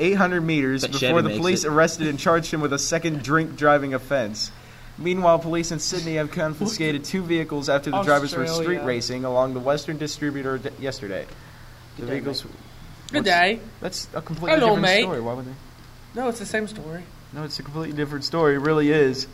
800 0.00 0.40
meters 0.40 0.82
Bet 0.82 0.90
before 0.92 1.00
Chevy 1.08 1.22
the 1.22 1.28
makes 1.28 1.38
police 1.38 1.64
it. 1.64 1.68
arrested 1.68 2.08
and 2.08 2.18
charged 2.18 2.50
him 2.52 2.60
with 2.60 2.72
a 2.72 2.78
second 2.78 3.22
drink 3.22 3.56
driving 3.56 3.94
offense. 3.94 4.50
Meanwhile, 4.98 5.38
police 5.38 5.70
in 5.70 5.78
Sydney 5.78 6.16
have 6.16 6.30
confiscated 6.32 7.04
two 7.04 7.22
vehicles 7.22 7.68
after 7.68 7.90
the 7.90 8.02
drivers 8.02 8.34
were 8.36 8.46
street 8.46 8.58
Australia. 8.60 8.84
racing 8.84 9.24
along 9.24 9.54
the 9.54 9.60
Western 9.60 9.96
Distributor 9.96 10.58
d- 10.58 10.70
yesterday. 10.80 11.24
The 11.96 12.02
Good 12.02 12.06
day, 12.08 12.12
vehicles. 12.14 12.44
Good 13.10 13.24
day. 13.24 13.60
That's 13.80 14.08
a 14.14 14.20
completely 14.20 14.58
Hello, 14.58 14.74
different 14.76 14.82
mate. 14.82 15.02
story. 15.02 15.20
Why 15.20 15.34
would 15.34 15.46
they? 15.46 15.54
No, 16.14 16.28
it's 16.28 16.38
the 16.40 16.46
same 16.46 16.66
story. 16.66 17.04
No, 17.32 17.44
it's 17.44 17.58
a 17.58 17.62
completely 17.62 17.96
different 17.96 18.24
story. 18.24 18.54
It 18.56 18.58
really 18.60 18.90
is. 18.90 19.26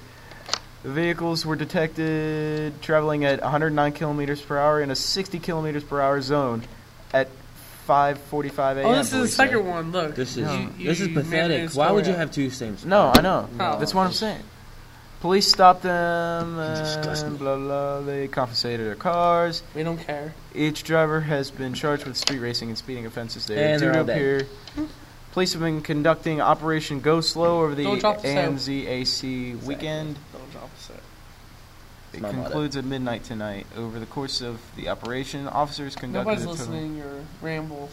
The 0.83 0.91
vehicles 0.91 1.45
were 1.45 1.57
detected 1.57 2.81
traveling 2.83 3.25
at 3.25 3.43
109 3.43 3.93
kilometers 3.93 4.41
per 4.41 4.59
hour 4.59 4.81
in 4.81 4.91
a 4.91 4.95
60 4.97 5.38
kilometers 5.41 5.83
per 5.83 6.01
hour 6.01 6.21
zone 6.21 6.62
at 7.12 7.29
5:45 7.88 8.77
a.m. 8.77 8.87
Oh, 8.87 8.95
this 8.95 9.12
is 9.12 9.23
the 9.23 9.29
second 9.29 9.62
say. 9.62 9.69
one. 9.71 9.93
Look. 9.93 10.14
This 10.14 10.37
is 10.37 10.51
You- 10.53 10.71
this 10.79 11.01
is 11.01 11.09
pathetic. 11.09 11.73
Why 11.73 11.91
would 11.91 12.07
you 12.07 12.12
have 12.14 12.31
two 12.31 12.51
same? 12.51 12.77
No, 12.85 13.12
I 13.14 13.21
know. 13.23 13.49
Oh. 13.59 13.79
That's 13.79 13.95
what 13.95 14.07
I'm 14.07 14.12
saying. 14.12 14.43
Police 15.21 15.49
stopped 15.49 15.83
them 15.83 16.61
and 16.61 17.38
blah 17.38 17.57
blah. 17.57 18.01
They 18.03 18.29
confiscated 18.29 18.87
their 18.87 18.95
cars. 18.95 19.62
up. 19.62 19.75
We 19.75 19.83
don't 19.83 19.99
care. 19.99 20.33
Each 20.55 20.85
driver 20.85 21.21
has 21.23 21.51
been 21.51 21.75
charged 21.75 22.05
with 22.07 22.17
street 22.17 22.38
racing 22.38 22.69
and 22.69 22.79
speeding 22.79 23.05
offenses. 23.05 23.47
They 23.47 23.57
And 23.57 23.75
are 23.75 23.79
due 23.79 24.05
they're 24.05 24.38
to 24.43 24.51
all 24.83 24.87
Police 25.33 25.53
have 25.53 25.62
been 25.62 25.83
conducting 25.83 26.41
Operation 26.41 27.01
Go 27.01 27.21
Slow 27.21 27.62
over 27.62 27.75
the 27.75 27.85
Don't 27.85 27.99
drop. 27.99 28.23
ANZAC 28.23 29.62
weekend. 29.62 30.19
Don't 30.69 30.71
drop 30.71 30.75
the 30.77 30.83
set. 30.83 31.03
It 32.15 32.21
my 32.23 32.33
motto. 32.33 32.43
concludes 32.45 32.77
at 32.77 32.85
midnight 32.85 33.25
tonight. 33.25 33.67
Over 33.77 33.99
the 34.01 34.07
course 34.07 34.41
of 34.41 34.61
the 34.77 34.89
operation, 34.89 35.47
officers 35.47 35.95
conducted 35.95 36.25
Nobody's 36.31 36.43
a 36.45 36.47
total- 36.47 36.59
listening. 36.75 36.97
Your 36.97 37.21
ramble. 37.43 37.91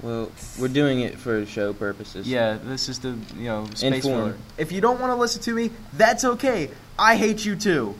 Well, 0.00 0.32
we're 0.58 0.68
doing 0.68 1.00
it 1.00 1.18
for 1.18 1.44
show 1.46 1.72
purposes. 1.72 2.26
Yeah, 2.26 2.58
this 2.62 2.88
is 2.88 2.98
the 3.00 3.10
you 3.36 3.44
know 3.44 3.66
space 3.74 4.04
Inform. 4.04 4.14
filler. 4.32 4.36
If 4.58 4.72
you 4.72 4.80
don't 4.80 5.00
want 5.00 5.12
to 5.12 5.16
listen 5.16 5.42
to 5.42 5.54
me, 5.54 5.70
that's 5.92 6.24
okay. 6.24 6.70
I 6.98 7.16
hate 7.16 7.44
you 7.44 7.54
too. 7.56 7.94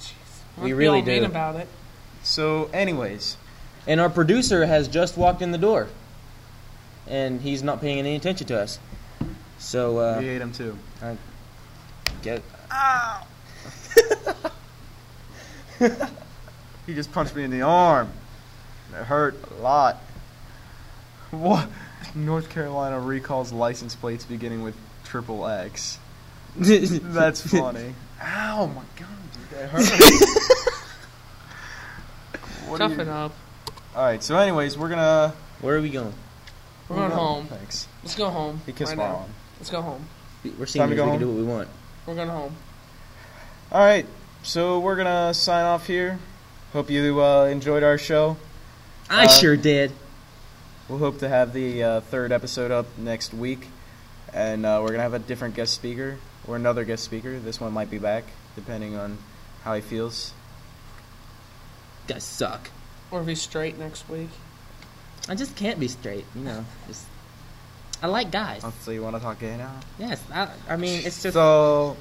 Jeez, 0.00 0.12
We 0.62 0.70
Don't 0.70 0.78
really 0.78 0.98
all 1.00 1.06
mean 1.06 1.20
do. 1.20 1.26
about 1.26 1.56
it. 1.56 1.68
So, 2.22 2.68
anyways, 2.72 3.36
And 3.86 4.00
our 4.00 4.10
producer 4.10 4.66
has 4.66 4.88
just 4.88 5.16
walked 5.16 5.42
in 5.42 5.52
the 5.52 5.58
door, 5.58 5.86
and 7.06 7.40
he's 7.40 7.62
not 7.62 7.80
paying 7.80 7.98
any 8.00 8.16
attention 8.16 8.48
to 8.48 8.60
us. 8.60 8.80
So 9.58 9.98
uh, 10.00 10.16
we 10.18 10.26
hate 10.26 10.40
him 10.40 10.50
too. 10.52 10.76
Get 12.26 12.42
He 16.86 16.94
just 16.94 17.12
punched 17.12 17.34
me 17.34 17.42
in 17.44 17.50
the 17.50 17.62
arm. 17.62 18.10
It 18.92 19.04
hurt 19.04 19.36
a 19.58 19.62
lot. 19.62 19.96
What? 21.30 21.68
North 22.14 22.48
Carolina 22.50 23.00
recalls 23.00 23.52
license 23.52 23.94
plates 23.96 24.24
beginning 24.24 24.62
with 24.62 24.76
triple 25.04 25.46
X. 25.46 25.98
That's 26.56 27.40
funny. 27.50 27.94
Ow, 28.22 28.66
my 28.66 28.82
God, 28.96 29.08
dude, 29.32 29.58
that 29.58 29.68
hurt. 29.70 30.42
What 32.68 32.80
are 32.80 32.88
Toughen 32.88 33.06
you- 33.06 33.12
up. 33.12 33.32
All 33.94 34.02
right. 34.04 34.20
So, 34.20 34.36
anyways, 34.36 34.76
we're 34.76 34.88
gonna. 34.88 35.32
where 35.60 35.76
are 35.76 35.80
we 35.80 35.88
going? 35.90 36.12
We're 36.88 36.96
going 36.96 37.12
home. 37.12 37.46
Thanks. 37.46 37.86
Let's 38.02 38.16
go 38.16 38.28
home. 38.28 38.60
He 38.66 38.72
kissed 38.72 38.90
right 38.90 38.98
my 38.98 39.04
now. 39.06 39.14
arm. 39.18 39.30
Let's 39.60 39.70
go 39.70 39.82
home. 39.82 40.04
We're 40.44 40.50
Time 40.50 40.58
to 40.58 40.66
seniors. 40.66 40.90
We 40.90 40.96
go 40.96 41.06
can 41.10 41.20
do 41.20 41.28
what 41.28 41.36
we 41.36 41.44
want. 41.44 41.68
We're 42.06 42.14
going 42.14 42.28
home. 42.28 42.54
All 43.72 43.84
right. 43.84 44.06
So 44.42 44.78
we're 44.78 44.96
gonna 44.96 45.34
sign 45.34 45.64
off 45.64 45.86
here. 45.86 46.18
Hope 46.72 46.88
you 46.88 47.20
uh, 47.20 47.46
enjoyed 47.46 47.82
our 47.82 47.98
show. 47.98 48.36
I 49.10 49.24
Uh, 49.24 49.28
sure 49.28 49.56
did. 49.56 49.90
We'll 50.88 50.98
hope 51.00 51.18
to 51.18 51.28
have 51.28 51.52
the 51.52 51.82
uh, 51.82 52.00
third 52.02 52.30
episode 52.30 52.70
up 52.70 52.86
next 52.96 53.34
week, 53.34 53.66
and 54.32 54.64
uh, 54.64 54.78
we're 54.82 54.90
gonna 54.90 55.02
have 55.02 55.14
a 55.14 55.18
different 55.18 55.56
guest 55.56 55.74
speaker 55.74 56.18
or 56.46 56.54
another 56.54 56.84
guest 56.84 57.02
speaker. 57.02 57.40
This 57.40 57.60
one 57.60 57.72
might 57.72 57.90
be 57.90 57.98
back, 57.98 58.22
depending 58.54 58.94
on 58.96 59.18
how 59.64 59.74
he 59.74 59.80
feels. 59.80 60.32
Guys 62.06 62.22
suck. 62.22 62.70
Or 63.10 63.22
be 63.22 63.34
straight 63.34 63.78
next 63.78 64.08
week. 64.08 64.30
I 65.28 65.34
just 65.34 65.56
can't 65.56 65.80
be 65.80 65.88
straight. 65.88 66.24
You 66.36 66.42
know. 66.42 66.64
Just, 66.86 67.04
I 68.02 68.06
like 68.08 68.30
guys. 68.30 68.60
Oh, 68.64 68.72
so 68.80 68.90
you 68.90 69.02
want 69.02 69.16
to 69.16 69.22
talk 69.22 69.38
gay 69.38 69.56
now? 69.56 69.72
Yes. 69.98 70.22
I, 70.32 70.48
I 70.68 70.76
mean, 70.76 70.98
it's 71.04 71.22
just. 71.22 71.34
So, 71.34 71.96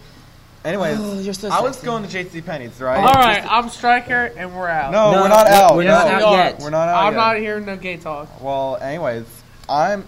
anyways, 0.63 0.97
Oh, 0.99 1.19
you're 1.19 1.33
so 1.33 1.49
I 1.49 1.61
was 1.61 1.75
sexy. 1.75 1.85
going 1.85 2.07
to 2.07 2.09
JC 2.23 2.45
Penney's, 2.45 2.79
right? 2.81 2.97
All 2.97 3.13
right, 3.13 3.45
I'm 3.49 3.69
Stryker, 3.69 4.31
and 4.37 4.55
we're 4.55 4.67
out. 4.67 4.91
No, 4.91 5.11
No, 5.11 5.21
we're 5.21 5.27
not 5.29 5.45
we're- 5.47 5.55
out. 5.57 5.75
we're 5.75 5.83
No, 5.83 5.89
not 5.91 6.07
out 6.07 6.31
yet. 6.33 6.59
We're 6.59 6.69
not 6.69 6.89
out 6.89 7.05
I'm 7.05 7.13
yet. 7.13 7.19
not 7.19 7.37
hearing 7.37 7.65
no 7.65 7.77
gay 7.77 7.97
talk. 7.97 8.41
Well, 8.41 8.77
anyways, 8.77 9.25
I'm. 9.69 10.05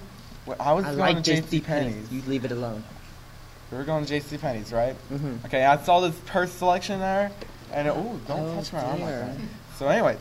I 0.60 0.74
was 0.74 0.86
I 0.86 0.96
going 0.96 0.98
like 1.16 1.24
to 1.24 1.32
JC 1.32 1.42
JC 1.60 1.64
Penney's. 1.64 1.94
Penney's. 1.96 2.12
You 2.12 2.22
leave 2.30 2.46
it 2.46 2.52
alone. 2.52 2.84
We 3.72 3.78
were 3.78 3.84
going 3.84 4.06
to 4.06 4.14
JC 4.14 4.40
Penney's, 4.40 4.72
right? 4.72 4.96
Mm-hmm. 5.12 5.46
Okay, 5.46 5.64
I 5.66 5.78
saw 5.78 6.00
this 6.00 6.18
purse 6.26 6.52
selection 6.52 7.00
there, 7.02 7.32
and 7.74 7.88
oh, 7.90 8.20
don't 8.28 8.40
Oh, 8.40 8.56
touch 8.56 8.72
my 8.74 8.80
arm 8.82 9.02
like 9.02 9.10
that. 9.10 9.36
So, 9.78 9.88
anyway, 9.90 10.18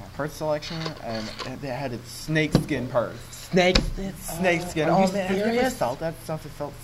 my 0.00 0.06
purse 0.16 0.32
selection, 0.32 0.78
and 1.02 1.26
they 1.60 1.68
had 1.68 1.92
a 1.92 1.98
snakeskin 2.06 2.86
purse. 2.88 3.33
Snake. 3.54 3.76
Snakeskin. 4.18 4.88
are 4.88 4.90
oh 4.90 5.12
man, 5.12 5.26
have 5.26 5.36
you 5.36 5.42
ever 5.42 5.52
serious? 5.52 5.76
felt 5.76 6.00
that 6.00 6.14
stuff? 6.24 6.44
It 6.44 6.50
felt 6.50 6.74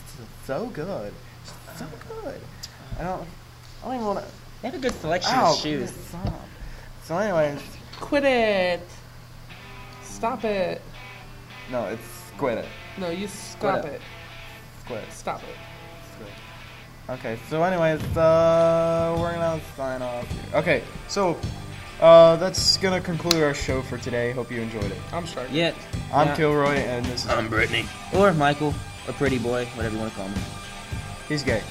so, 0.47 0.67
good, 0.67 1.13
so 1.77 1.87
good. 2.23 2.41
I 2.99 3.03
don't. 3.03 3.27
I 3.83 3.87
don't 3.87 3.95
even 3.95 4.07
want 4.07 4.19
to. 4.21 4.25
They 4.63 4.69
have 4.69 4.79
a 4.79 4.83
good 4.83 4.95
selection 5.01 5.33
Ow, 5.35 5.53
of 5.53 5.59
shoes. 5.59 5.91
stop. 5.91 6.47
So, 7.05 7.17
anyways, 7.19 7.61
Quit 7.99 8.25
it. 8.25 8.81
Stop 10.03 10.45
it. 10.45 10.81
no, 11.71 11.87
it's 11.87 12.03
quit 12.37 12.59
it. 12.59 12.67
No, 12.99 13.11
you 13.11 13.27
stop 13.27 13.81
Quit 13.83 13.95
it. 13.95 14.03
Squid. 14.85 15.05
Stop 15.11 15.43
it. 15.43 15.57
Squid. 16.15 16.33
Okay, 17.19 17.39
so 17.49 17.63
anyways, 17.65 18.01
uh, 18.17 19.17
we're 19.19 19.33
gonna 19.33 19.61
sign 19.77 20.03
off. 20.03 20.31
Here. 20.31 20.61
Okay, 20.61 20.83
so 21.09 21.37
uh, 22.01 22.37
that's 22.37 22.79
gonna 22.79 23.01
conclude 23.01 23.43
our 23.43 23.53
show 23.53 23.83
for 23.83 23.99
today. 23.99 24.33
Hope 24.33 24.51
you 24.51 24.63
enjoyed 24.63 24.91
it. 24.91 24.97
I'm 25.13 25.27
sorry. 25.27 25.49
Yeah. 25.53 25.75
I'm 26.15 26.29
yeah. 26.29 26.37
Kilroy, 26.37 26.77
and 26.77 27.05
this 27.05 27.27
is. 27.27 27.31
I'm 27.31 27.49
Brittany. 27.49 27.85
Or 28.15 28.33
Michael, 28.33 28.75
a 29.07 29.13
pretty 29.13 29.39
boy, 29.39 29.67
whatever 29.75 29.97
you 29.97 30.01
want 30.01 30.13
to 30.15 30.19
call 30.19 30.29
me. 30.29 30.41
He's 31.29 31.43
gay. 31.43 31.63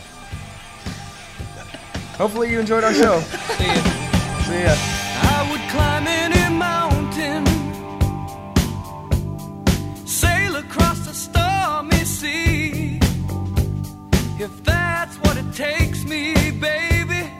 Hopefully 2.13 2.51
you 2.51 2.59
enjoyed 2.59 2.83
our 2.83 2.93
show. 2.93 3.19
See 3.57 3.65
ya. 3.65 3.73
See 4.43 4.61
ya. 4.61 4.75
I 5.21 5.47
would 5.49 5.61
climb 5.71 6.05
any 6.05 6.53
mountain, 6.53 7.45
sail 10.05 10.57
across 10.57 11.07
a 11.07 11.13
stormy 11.13 12.03
sea, 12.05 12.99
if 14.37 14.63
that's 14.63 15.15
what 15.17 15.37
it 15.37 15.51
takes 15.53 16.03
me, 16.03 16.51
baby, 16.51 17.31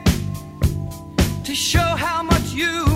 to 1.43 1.53
show 1.53 1.79
how 1.79 2.23
much 2.23 2.38
you 2.59 2.88